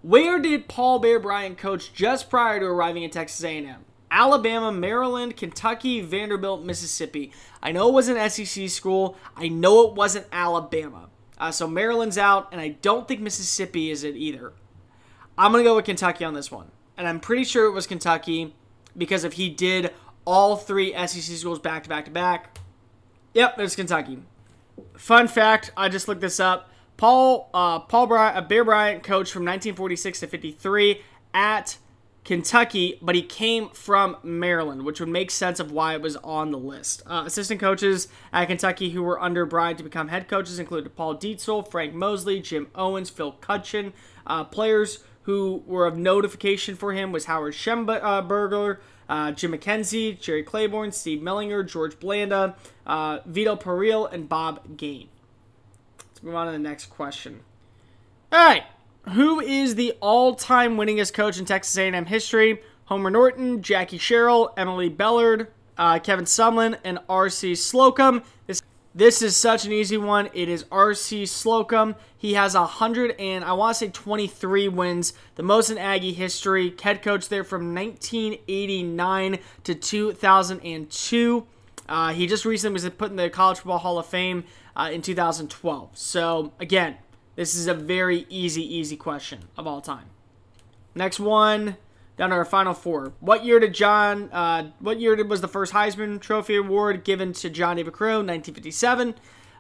Where 0.02 0.40
did 0.40 0.68
Paul 0.68 1.00
Bear 1.00 1.20
Bryant 1.20 1.58
coach 1.58 1.94
just 1.94 2.30
prior 2.30 2.60
to 2.60 2.66
arriving 2.66 3.06
at 3.06 3.12
Texas 3.12 3.44
A&M? 3.44 3.86
Alabama, 4.12 4.72
Maryland, 4.72 5.36
Kentucky, 5.36 6.02
Vanderbilt, 6.02 6.64
Mississippi. 6.64 7.32
I 7.62 7.72
know 7.72 7.90
it 7.90 7.94
was 7.94 8.08
an 8.08 8.30
SEC 8.30 8.70
school. 8.70 9.18
I 9.36 9.48
know 9.48 9.88
it 9.88 9.94
wasn't 9.94 10.28
Alabama. 10.32 11.10
Uh, 11.38 11.52
so 11.52 11.68
Maryland's 11.68 12.18
out, 12.18 12.50
and 12.52 12.62
I 12.62 12.70
don't 12.70 13.08
think 13.08 13.22
Mississippi 13.22 13.92
is 13.92 14.04
it 14.04 14.16
either. 14.16 14.54
I'm 15.38 15.52
going 15.52 15.64
to 15.64 15.70
go 15.70 15.76
with 15.76 15.86
Kentucky 15.86 16.24
on 16.24 16.34
this 16.34 16.52
one. 16.52 16.72
and 16.98 17.08
I'm 17.08 17.20
pretty 17.20 17.44
sure 17.44 17.66
it 17.66 17.72
was 17.72 17.88
Kentucky 17.88 18.56
because 18.98 19.24
if 19.24 19.34
he 19.34 19.50
did 19.50 19.94
all 20.24 20.56
three 20.56 20.94
SEC 20.94 21.38
schools 21.38 21.60
back 21.60 21.84
to 21.84 21.90
back 21.90 22.06
to 22.06 22.12
back, 22.12 22.58
yep, 23.34 23.60
it's 23.60 23.76
Kentucky. 23.76 24.20
Fun 24.98 25.28
fact: 25.28 25.72
I 25.76 25.90
just 25.90 26.08
looked 26.08 26.22
this 26.22 26.40
up. 26.40 26.70
Paul 26.98 27.50
uh, 27.54 27.80
Paul 27.80 28.08
Bryant, 28.08 28.38
uh, 28.38 28.42
Bear 28.42 28.64
Bryant 28.64 29.04
coached 29.04 29.34
from 29.34 29.44
1946 29.44 30.22
to 30.22 30.28
53 30.28 31.02
at 31.34 31.78
Kentucky, 32.26 32.98
but 33.04 33.14
he 33.14 33.22
came 33.22 33.70
from 33.70 34.18
Maryland, 34.24 34.84
which 34.84 35.00
would 35.00 35.08
make 35.08 35.30
sense 35.30 35.60
of 35.60 35.72
why 35.72 35.94
it 35.94 36.02
was 36.02 36.18
on 36.18 36.52
the 36.52 36.58
list. 36.58 37.04
Uh, 37.06 37.24
assistant 37.26 37.62
coaches 37.62 38.08
at 38.34 38.48
Kentucky 38.48 38.90
who 38.90 39.04
were 39.04 39.22
under 39.22 39.46
Bryant 39.46 39.78
to 39.78 39.84
become 39.84 40.08
head 40.08 40.28
coaches 40.28 40.58
included 40.58 40.96
Paul 40.96 41.16
Dietzel, 41.16 41.70
Frank 41.70 41.94
Mosley, 41.94 42.42
Jim 42.42 42.68
Owens, 42.74 43.12
Phil 43.12 43.34
Cutchin. 43.34 43.94
Uh, 44.26 44.44
players 44.44 45.04
who 45.24 45.64
were 45.68 45.86
of 45.86 45.98
notification 45.98 46.76
for 46.76 46.94
him 46.94 47.12
was 47.12 47.26
Howard 47.26 47.54
Schemberger, 47.54 48.80
uh, 49.08 49.32
Jim 49.32 49.54
McKenzie, 49.54 50.20
Jerry 50.20 50.42
Claiborne, 50.42 50.92
Steve 50.92 51.20
Mellinger, 51.20 51.68
George 51.68 52.00
Blanda, 52.00 52.56
uh, 52.88 53.20
Vito 53.28 53.56
Pereira, 53.56 54.04
and 54.06 54.28
Bob 54.28 54.78
Gain. 54.78 55.10
Let's 56.00 56.24
move 56.24 56.34
on 56.34 56.48
to 56.48 56.52
the 56.52 56.60
next 56.60 56.88
question. 56.88 57.42
All 58.32 58.48
right, 58.48 58.64
who 59.14 59.40
is 59.40 59.76
the 59.76 59.94
all-time 60.02 60.78
winningest 60.78 61.14
coach 61.14 61.38
in 61.38 61.46
Texas 61.46 61.78
A&M 61.78 62.06
history? 62.06 62.62
Homer 62.86 63.10
Norton, 63.10 63.62
Jackie 63.62 63.98
Sherrill, 63.98 64.54
Emory 64.58 64.90
Bellard, 64.90 65.48
uh, 65.78 66.00
Kevin 66.00 66.26
Sumlin, 66.26 66.78
and 66.84 67.00
R.C. 67.10 67.56
Slocum. 67.56 68.24
This 68.48 68.62
this 68.94 69.22
is 69.22 69.36
such 69.36 69.66
an 69.66 69.74
easy 69.74 69.98
one. 69.98 70.30
It 70.34 70.48
is 70.48 70.66
R.C. 70.72 71.26
Slocum. 71.26 71.96
He 72.18 72.36
has 72.36 72.56
a 72.56 72.66
hundred 72.66 73.16
and 73.20 73.44
I 73.44 73.52
want 73.54 73.76
to 73.76 73.80
say 73.80 73.90
23 73.90 74.70
wins, 74.70 75.14
the 75.36 75.44
most 75.44 75.70
in 75.70 75.78
Aggie 75.78 76.14
history. 76.14 76.74
Head 76.82 77.02
coach 77.02 77.28
there 77.28 77.44
from 77.44 77.76
1989 77.76 79.40
to 79.66 79.76
2002. 79.76 81.48
Uh, 81.88 82.14
he 82.14 82.26
just 82.26 82.46
recently 82.46 82.74
was 82.74 82.90
put 82.92 83.12
in 83.12 83.18
the 83.18 83.30
College 83.30 83.58
Football 83.58 83.80
Hall 83.80 84.00
of 84.00 84.06
Fame 84.06 84.46
uh, 84.76 84.90
in 84.92 85.02
2012. 85.02 85.90
So 85.98 86.54
again, 86.60 86.96
this 87.36 87.56
is 87.56 87.68
a 87.68 87.74
very 87.74 88.26
easy, 88.30 88.64
easy 88.64 88.96
question 88.96 89.46
of 89.58 89.68
all 89.68 89.82
time. 89.82 90.06
Next 90.94 91.20
one, 91.20 91.78
down 92.18 92.30
to 92.30 92.36
our 92.36 92.46
final 92.46 92.74
four. 92.74 93.14
What 93.20 93.44
year 93.44 93.60
did 93.60 93.74
John? 93.74 94.30
Uh, 94.32 94.72
what 94.80 95.00
year 95.00 95.22
was 95.26 95.42
the 95.42 95.48
first 95.48 95.74
Heisman 95.74 96.22
Trophy 96.22 96.56
award 96.56 97.04
given 97.04 97.34
to 97.34 97.50
John 97.50 97.76
David 97.76 97.94
Crow? 97.94 98.18
1957. 98.18 99.16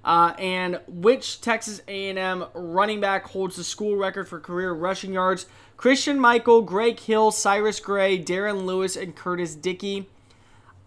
Uh, 0.06 0.34
and 0.38 0.80
which 0.88 1.42
Texas 1.42 1.82
A&M 1.88 2.46
running 2.54 3.02
back 3.02 3.26
holds 3.26 3.56
the 3.56 3.64
school 3.64 3.96
record 3.96 4.30
for 4.30 4.40
career 4.40 4.72
rushing 4.72 5.14
yards? 5.14 5.48
Christian 5.78 6.20
Michael, 6.20 6.62
Greg 6.62 7.00
Hill, 7.00 7.32
Cyrus 7.32 7.80
Gray, 7.80 8.24
Darren 8.24 8.66
Lewis, 8.66 8.96
and 8.96 9.16
Curtis 9.16 9.56
Dickey. 9.56 10.08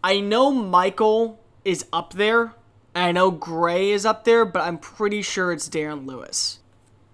I 0.02 0.20
know 0.20 0.52
Michael 0.52 1.40
is 1.64 1.84
up 1.92 2.14
there. 2.14 2.54
I 2.94 3.12
know 3.12 3.30
Gray 3.30 3.90
is 3.90 4.06
up 4.06 4.24
there, 4.24 4.44
but 4.44 4.62
I'm 4.62 4.78
pretty 4.78 5.20
sure 5.20 5.52
it's 5.52 5.68
Darren 5.68 6.06
Lewis. 6.06 6.60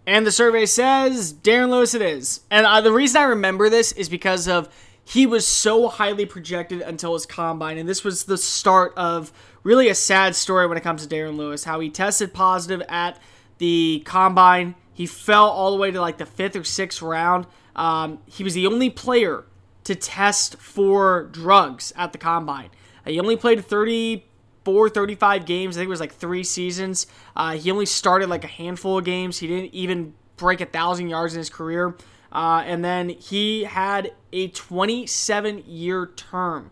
And 0.07 0.27
the 0.27 0.33
survey 0.33 0.67
says 0.67 1.33
Darren 1.33 1.71
Lewis 1.71 1.95
it 1.95 2.03
is. 2.03 2.41
And 2.51 2.67
uh, 2.67 2.81
the 2.81 2.93
reason 2.93 3.21
I 3.21 3.25
remember 3.25 3.71
this 3.71 3.93
is 3.93 4.09
because 4.09 4.47
of 4.49 4.69
he 5.03 5.27
was 5.27 5.47
so 5.47 5.89
highly 5.89 6.27
projected 6.27 6.81
until 6.81 7.15
his 7.15 7.27
combine. 7.27 7.79
And 7.79 7.89
this 7.89 8.05
was 8.05 8.25
the 8.25 8.39
start 8.39 8.93
of 8.97 9.33
really 9.63 9.89
a 9.89 9.95
sad 9.95 10.35
story 10.35 10.67
when 10.67 10.79
it 10.79 10.83
comes 10.83 11.07
to 11.07 11.15
Darren 11.15 11.37
Lewis. 11.37 11.65
How 11.65 11.81
he 11.81 11.91
tested 11.91 12.33
positive 12.33 12.83
at 12.89 13.19
the 13.59 14.03
combine. 14.05 14.75
He 14.93 15.07
fell 15.07 15.49
all 15.49 15.71
the 15.71 15.77
way 15.77 15.91
to 15.91 16.01
like 16.01 16.19
the 16.19 16.27
fifth 16.27 16.57
or 16.57 16.65
sixth 16.65 17.03
round. 17.03 17.47
Um, 17.77 18.21
he 18.27 18.45
was 18.45 18.55
the 18.55 18.67
only 18.67 18.91
player 18.91 19.45
to 19.85 19.95
test 19.95 20.57
for 20.57 21.25
drugs 21.33 21.93
at 21.97 22.13
the 22.13 22.19
combine. 22.19 22.71
He 23.07 23.21
only 23.21 23.37
played 23.37 23.65
30 23.65 24.25
34, 24.65 24.89
35 24.89 25.47
games. 25.47 25.77
I 25.77 25.81
think 25.81 25.89
it 25.89 25.91
was 25.91 26.01
like 26.01 26.15
three 26.15 26.43
seasons. 26.43 27.07
Uh, 27.37 27.53
he 27.53 27.71
only 27.71 27.87
started 27.87 28.29
like 28.29 28.45
a 28.45 28.49
handful 28.49 28.99
of 28.99 29.05
games. 29.05 29.39
He 29.39 29.47
didn't 29.47 29.75
even 29.75 30.15
break 30.37 30.61
a 30.61 30.67
thousand 30.67 31.11
yards 31.11 31.35
in 31.35 31.39
his 31.39 31.51
career. 31.51 31.97
Uh, 32.33 32.63
and 32.67 32.85
then 32.85 33.11
he 33.11 33.65
had 33.65 34.13
a 34.33 34.49
27 34.49 35.65
year 35.67 36.07
term 36.17 36.71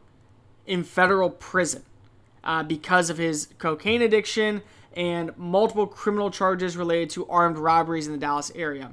in 0.66 0.82
federal 0.82 1.30
prison 1.30 1.82
uh, 2.42 2.62
because 2.62 3.10
of 3.10 3.18
his 3.18 3.48
cocaine 3.58 4.02
addiction 4.02 4.62
and 4.94 5.36
multiple 5.36 5.86
criminal 5.86 6.30
charges 6.30 6.76
related 6.76 7.10
to 7.10 7.26
armed 7.28 7.58
robberies 7.58 8.06
in 8.06 8.12
the 8.12 8.18
Dallas 8.18 8.50
area. 8.54 8.92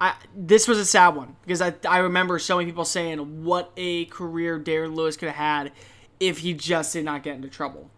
I, 0.00 0.14
this 0.36 0.66
was 0.66 0.78
a 0.78 0.84
sad 0.84 1.14
one 1.14 1.36
because 1.42 1.62
I, 1.62 1.74
I 1.88 1.98
remember 1.98 2.38
so 2.38 2.56
many 2.56 2.68
people 2.68 2.84
saying 2.84 3.44
what 3.44 3.70
a 3.76 4.06
career 4.06 4.58
Darren 4.58 4.94
Lewis 4.94 5.16
could 5.16 5.28
have 5.28 5.36
had 5.36 5.72
if 6.18 6.38
he 6.38 6.54
just 6.54 6.92
did 6.92 7.04
not 7.04 7.22
get 7.22 7.36
into 7.36 7.48
trouble 7.48 7.88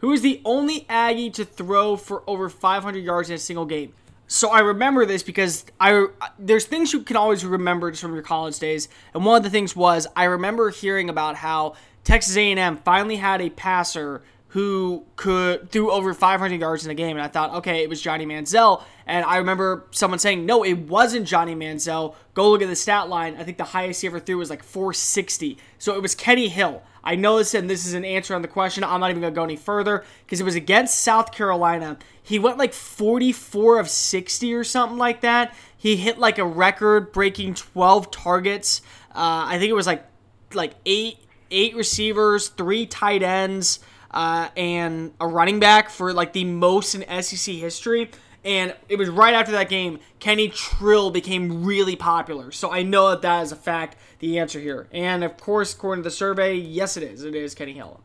who 0.00 0.12
is 0.12 0.22
the 0.22 0.40
only 0.44 0.86
Aggie 0.88 1.30
to 1.30 1.44
throw 1.44 1.96
for 1.96 2.22
over 2.26 2.48
500 2.48 2.98
yards 2.98 3.30
in 3.30 3.36
a 3.36 3.38
single 3.38 3.66
game. 3.66 3.92
So 4.26 4.50
I 4.50 4.60
remember 4.60 5.06
this 5.06 5.22
because 5.22 5.64
I 5.80 6.06
there's 6.38 6.64
things 6.64 6.92
you 6.92 7.02
can 7.02 7.16
always 7.16 7.44
remember 7.44 7.90
just 7.90 8.02
from 8.02 8.14
your 8.14 8.22
college 8.22 8.58
days, 8.58 8.88
and 9.12 9.24
one 9.24 9.36
of 9.36 9.42
the 9.42 9.50
things 9.50 9.74
was 9.74 10.06
I 10.14 10.24
remember 10.24 10.70
hearing 10.70 11.10
about 11.10 11.36
how 11.36 11.74
Texas 12.04 12.36
A&M 12.36 12.76
finally 12.78 13.16
had 13.16 13.40
a 13.40 13.50
passer 13.50 14.22
who 14.50 15.04
could 15.14 15.70
threw 15.70 15.92
over 15.92 16.12
500 16.12 16.60
yards 16.60 16.84
in 16.84 16.90
a 16.90 16.94
game, 16.94 17.16
and 17.16 17.24
I 17.24 17.28
thought, 17.28 17.54
okay, 17.54 17.84
it 17.84 17.88
was 17.88 18.02
Johnny 18.02 18.26
Manziel, 18.26 18.82
and 19.06 19.24
I 19.24 19.36
remember 19.36 19.86
someone 19.92 20.18
saying, 20.18 20.44
no, 20.44 20.64
it 20.64 20.74
wasn't 20.74 21.28
Johnny 21.28 21.54
Manziel. 21.54 22.16
Go 22.34 22.50
look 22.50 22.60
at 22.60 22.68
the 22.68 22.74
stat 22.74 23.08
line. 23.08 23.36
I 23.38 23.44
think 23.44 23.58
the 23.58 23.64
highest 23.64 24.00
he 24.00 24.08
ever 24.08 24.18
threw 24.18 24.38
was 24.38 24.50
like 24.50 24.64
460. 24.64 25.56
So 25.78 25.94
it 25.94 26.02
was 26.02 26.16
Kenny 26.16 26.48
Hill. 26.48 26.82
I 27.04 27.14
know 27.14 27.38
this, 27.38 27.54
and 27.54 27.70
this 27.70 27.86
is 27.86 27.94
an 27.94 28.04
answer 28.04 28.34
on 28.34 28.42
the 28.42 28.48
question. 28.48 28.82
I'm 28.82 28.98
not 28.98 29.10
even 29.10 29.22
going 29.22 29.32
to 29.32 29.38
go 29.38 29.44
any 29.44 29.56
further 29.56 30.04
because 30.24 30.40
it 30.40 30.44
was 30.44 30.56
against 30.56 31.00
South 31.00 31.30
Carolina. 31.30 31.96
He 32.20 32.40
went 32.40 32.58
like 32.58 32.72
44 32.72 33.78
of 33.78 33.88
60 33.88 34.52
or 34.52 34.64
something 34.64 34.98
like 34.98 35.20
that. 35.20 35.54
He 35.76 35.96
hit 35.96 36.18
like 36.18 36.38
a 36.38 36.44
record 36.44 37.12
breaking 37.12 37.54
12 37.54 38.10
targets. 38.10 38.82
Uh, 39.10 39.46
I 39.46 39.58
think 39.58 39.70
it 39.70 39.74
was 39.74 39.86
like 39.86 40.04
like 40.52 40.74
eight 40.84 41.18
eight 41.50 41.74
receivers, 41.74 42.48
three 42.48 42.86
tight 42.86 43.22
ends, 43.22 43.80
uh, 44.10 44.48
and 44.56 45.12
a 45.20 45.26
running 45.26 45.60
back 45.60 45.90
for 45.90 46.12
like 46.12 46.32
the 46.32 46.44
most 46.44 46.94
in 46.94 47.22
SEC 47.22 47.54
history. 47.54 48.10
And 48.44 48.74
it 48.88 48.96
was 48.96 49.10
right 49.10 49.34
after 49.34 49.52
that 49.52 49.68
game, 49.68 49.98
Kenny 50.18 50.48
Trill 50.48 51.10
became 51.10 51.64
really 51.64 51.94
popular. 51.94 52.50
So 52.52 52.70
I 52.70 52.82
know 52.82 53.10
that 53.10 53.22
that 53.22 53.42
is 53.42 53.52
a 53.52 53.56
fact, 53.56 53.96
the 54.18 54.38
answer 54.38 54.58
here. 54.58 54.88
And 54.92 55.22
of 55.22 55.36
course, 55.36 55.74
according 55.74 56.04
to 56.04 56.08
the 56.08 56.14
survey, 56.14 56.54
yes, 56.54 56.96
it 56.96 57.02
is. 57.02 57.22
It 57.22 57.34
is 57.34 57.54
Kenny 57.54 57.74
Hill. 57.74 58.00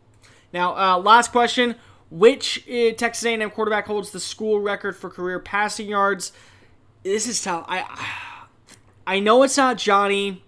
Now, 0.52 0.76
uh, 0.76 0.98
last 1.00 1.32
question. 1.32 1.76
Which 2.12 2.68
uh, 2.70 2.92
Texas 2.94 3.26
A&M 3.26 3.50
quarterback 3.50 3.88
holds 3.88 4.12
the 4.12 4.20
school 4.20 4.60
record 4.60 4.96
for 4.96 5.10
career 5.10 5.40
passing 5.40 5.88
yards? 5.88 6.32
This 7.04 7.28
is 7.28 7.42
tough. 7.42 7.66
I, 7.68 7.84
I 9.08 9.20
know 9.20 9.42
it's 9.44 9.58
not 9.58 9.78
Johnny. 9.78 10.44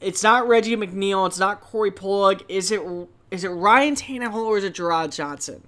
It's 0.00 0.22
not 0.22 0.46
Reggie 0.46 0.76
McNeal. 0.76 1.26
It's 1.26 1.38
not 1.38 1.60
Corey 1.60 1.90
Pollock. 1.90 2.42
Is 2.48 2.70
it 2.70 2.82
is 3.30 3.44
it 3.44 3.48
Ryan 3.48 3.94
Tannehill 3.94 4.44
or 4.44 4.58
is 4.58 4.64
it 4.64 4.74
Gerard 4.74 5.12
Johnson? 5.12 5.66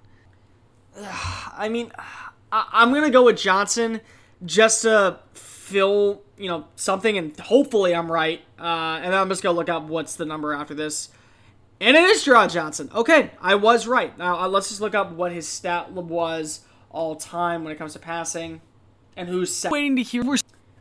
I 0.96 1.68
mean, 1.70 1.92
I, 2.50 2.82
am 2.82 2.92
gonna 2.92 3.10
go 3.10 3.24
with 3.24 3.38
Johnson 3.38 4.00
just 4.44 4.82
to 4.82 5.20
fill 5.32 6.22
you 6.36 6.48
know 6.48 6.66
something, 6.76 7.16
and 7.16 7.38
hopefully 7.38 7.94
I'm 7.94 8.10
right. 8.10 8.40
Uh, 8.58 9.00
and 9.02 9.12
then 9.12 9.14
I'm 9.14 9.28
just 9.28 9.42
gonna 9.42 9.56
look 9.56 9.68
up 9.68 9.84
what's 9.84 10.16
the 10.16 10.24
number 10.24 10.52
after 10.52 10.74
this. 10.74 11.10
And 11.80 11.96
it 11.96 12.04
is 12.04 12.24
Gerard 12.24 12.50
Johnson. 12.50 12.90
Okay, 12.94 13.30
I 13.40 13.54
was 13.54 13.86
right. 13.86 14.16
Now 14.18 14.38
uh, 14.40 14.48
let's 14.48 14.68
just 14.68 14.80
look 14.80 14.94
up 14.94 15.12
what 15.12 15.32
his 15.32 15.48
stat 15.48 15.92
was 15.92 16.60
all 16.90 17.16
time 17.16 17.64
when 17.64 17.72
it 17.72 17.78
comes 17.78 17.94
to 17.94 17.98
passing, 17.98 18.60
and 19.16 19.28
who's 19.28 19.66
waiting 19.70 19.96
to 19.96 20.02
hear. 20.02 20.24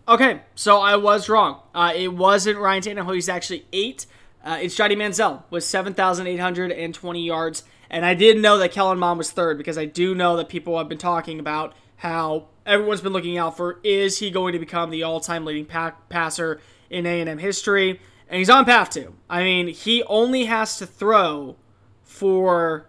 Okay, 0.08 0.42
so 0.56 0.80
I 0.80 0.98
was 0.98 1.30
wrong. 1.30 1.62
Uh, 1.74 1.94
it 1.96 2.14
wasn't 2.14 2.58
Ryan 2.58 2.82
Tannehill. 2.82 3.16
He's 3.16 3.30
actually 3.30 3.66
eight. 3.72 4.08
Uh, 4.44 4.58
it's 4.62 4.76
Johnny 4.76 4.96
Manziel 4.96 5.44
with 5.50 5.64
7,820 5.64 7.24
yards 7.24 7.64
and 7.92 8.06
I 8.06 8.14
did 8.14 8.38
know 8.38 8.58
that 8.58 8.72
Kellen 8.72 8.98
Mond 8.98 9.18
was 9.18 9.32
third 9.32 9.58
because 9.58 9.78
I 9.78 9.84
do 9.84 10.16
know 10.16 10.38
that 10.38 10.48
people 10.48 10.78
have 10.78 10.88
been 10.88 10.98
talking 10.98 11.40
about 11.40 11.74
how 11.98 12.48
everyone's 12.66 13.02
been 13.02 13.12
looking 13.12 13.38
out 13.38 13.58
for 13.58 13.80
is 13.84 14.20
he 14.20 14.32
going 14.32 14.54
to 14.54 14.60
become 14.60 14.90
the 14.90 15.04
all-time 15.04 15.44
leading 15.44 15.66
pa- 15.66 15.96
passer 16.08 16.62
in 16.90 17.06
A&M 17.06 17.38
history? 17.38 18.00
And 18.30 18.40
he's 18.40 18.50
on 18.50 18.64
path 18.64 18.92
to. 18.92 19.14
I 19.30 19.44
mean, 19.44 19.68
he 19.68 20.04
only 20.04 20.46
has 20.46 20.78
to 20.78 20.88
throw 20.88 21.58
for 22.02 22.88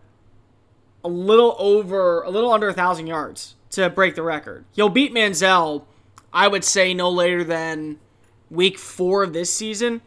a 1.03 1.09
little 1.09 1.57
over, 1.59 2.23
a 2.23 2.31
little 2.31 2.53
under 2.53 2.69
a 2.69 2.73
thousand 2.73 3.09
yards 3.09 3.57
to 3.71 3.91
break 3.91 4.15
the 4.15 4.23
record. 4.23 4.65
He'll 4.71 4.89
beat 4.89 5.13
Manziel, 5.13 5.85
I 6.33 6.47
would 6.47 6.63
say, 6.63 6.95
no 6.95 7.11
later 7.11 7.43
than 7.43 7.99
week 8.51 8.79
four 8.79 9.25
of 9.25 9.33
this 9.33 9.53
season. 9.53 10.01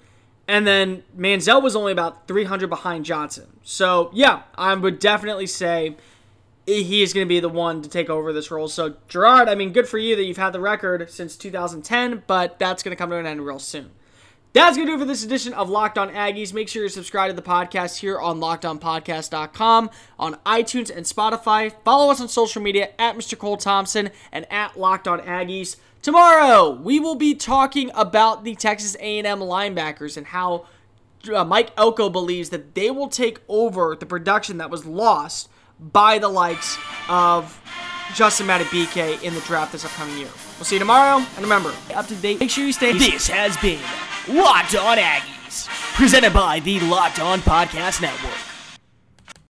And 0.47 0.67
then 0.67 1.03
Manziel 1.17 1.61
was 1.61 1.75
only 1.75 1.91
about 1.91 2.27
300 2.27 2.69
behind 2.69 3.05
Johnson. 3.05 3.59
So, 3.63 4.11
yeah, 4.13 4.43
I 4.55 4.73
would 4.75 4.99
definitely 4.99 5.47
say 5.47 5.95
he 6.67 7.01
is 7.01 7.13
going 7.13 7.25
to 7.25 7.29
be 7.29 7.39
the 7.39 7.49
one 7.49 7.81
to 7.81 7.89
take 7.89 8.09
over 8.09 8.31
this 8.31 8.51
role. 8.51 8.67
So, 8.67 8.95
Gerard, 9.07 9.49
I 9.49 9.55
mean, 9.55 9.71
good 9.71 9.87
for 9.87 9.97
you 9.97 10.15
that 10.15 10.23
you've 10.23 10.37
had 10.37 10.53
the 10.53 10.59
record 10.59 11.09
since 11.11 11.35
2010, 11.35 12.23
but 12.27 12.59
that's 12.59 12.83
going 12.83 12.95
to 12.95 12.95
come 12.95 13.09
to 13.09 13.17
an 13.17 13.25
end 13.25 13.45
real 13.45 13.59
soon. 13.59 13.91
That's 14.53 14.77
going 14.77 14.87
to 14.87 14.93
do 14.93 14.95
it 14.95 14.99
for 14.99 15.05
this 15.05 15.23
edition 15.23 15.51
of 15.53 15.69
Locked 15.69 15.97
On 15.97 16.09
Aggies. 16.09 16.53
Make 16.53 16.69
sure 16.69 16.83
you 16.83 16.89
subscribe 16.89 17.29
to 17.29 17.35
the 17.35 17.41
podcast 17.41 17.97
here 17.97 18.17
on 18.17 18.39
lockedonpodcast.com, 18.39 19.89
on 20.17 20.35
iTunes 20.45 20.95
and 20.95 21.05
Spotify. 21.05 21.73
Follow 21.83 22.09
us 22.09 22.21
on 22.21 22.29
social 22.29 22.61
media 22.61 22.91
at 22.97 23.17
Mr. 23.17 23.37
Cole 23.37 23.57
Thompson 23.57 24.11
and 24.31 24.49
at 24.49 24.79
Locked 24.79 25.09
On 25.09 25.19
Aggies. 25.19 25.75
Tomorrow, 26.05 26.69
we 26.69 26.99
will 26.99 27.15
be 27.15 27.33
talking 27.33 27.89
about 27.95 28.43
the 28.43 28.53
Texas 28.53 28.95
A&M 28.99 29.39
linebackers 29.39 30.17
and 30.17 30.27
how 30.27 30.67
uh, 31.33 31.43
Mike 31.43 31.71
Elko 31.77 32.11
believes 32.11 32.51
that 32.51 32.75
they 32.75 32.91
will 32.91 33.07
take 33.07 33.39
over 33.49 33.97
the 33.99 34.05
production 34.05 34.59
that 34.59 34.69
was 34.69 34.85
lost 34.85 35.49
by 35.79 36.19
the 36.19 36.27
likes 36.27 36.77
of 37.09 37.59
Justin 38.13 38.45
Madubuike 38.45 39.23
in 39.23 39.33
the 39.33 39.41
draft 39.41 39.71
this 39.71 39.83
upcoming 39.83 40.15
year. 40.19 40.29
We'll 40.59 40.65
see 40.65 40.75
you 40.75 40.79
tomorrow, 40.79 41.25
and 41.37 41.39
remember, 41.39 41.73
up 41.95 42.05
to 42.05 42.15
date. 42.17 42.39
Make 42.39 42.51
sure 42.51 42.65
you 42.65 42.73
stay. 42.73 42.95
This 42.95 43.27
has 43.29 43.57
been 43.57 43.81
Locked 44.27 44.75
On 44.75 44.99
Aggies, 44.99 45.65
presented 45.95 46.35
by 46.35 46.59
the 46.59 46.81
Locked 46.81 47.19
On 47.19 47.39
Podcast 47.39 48.03
Network. 48.03 48.54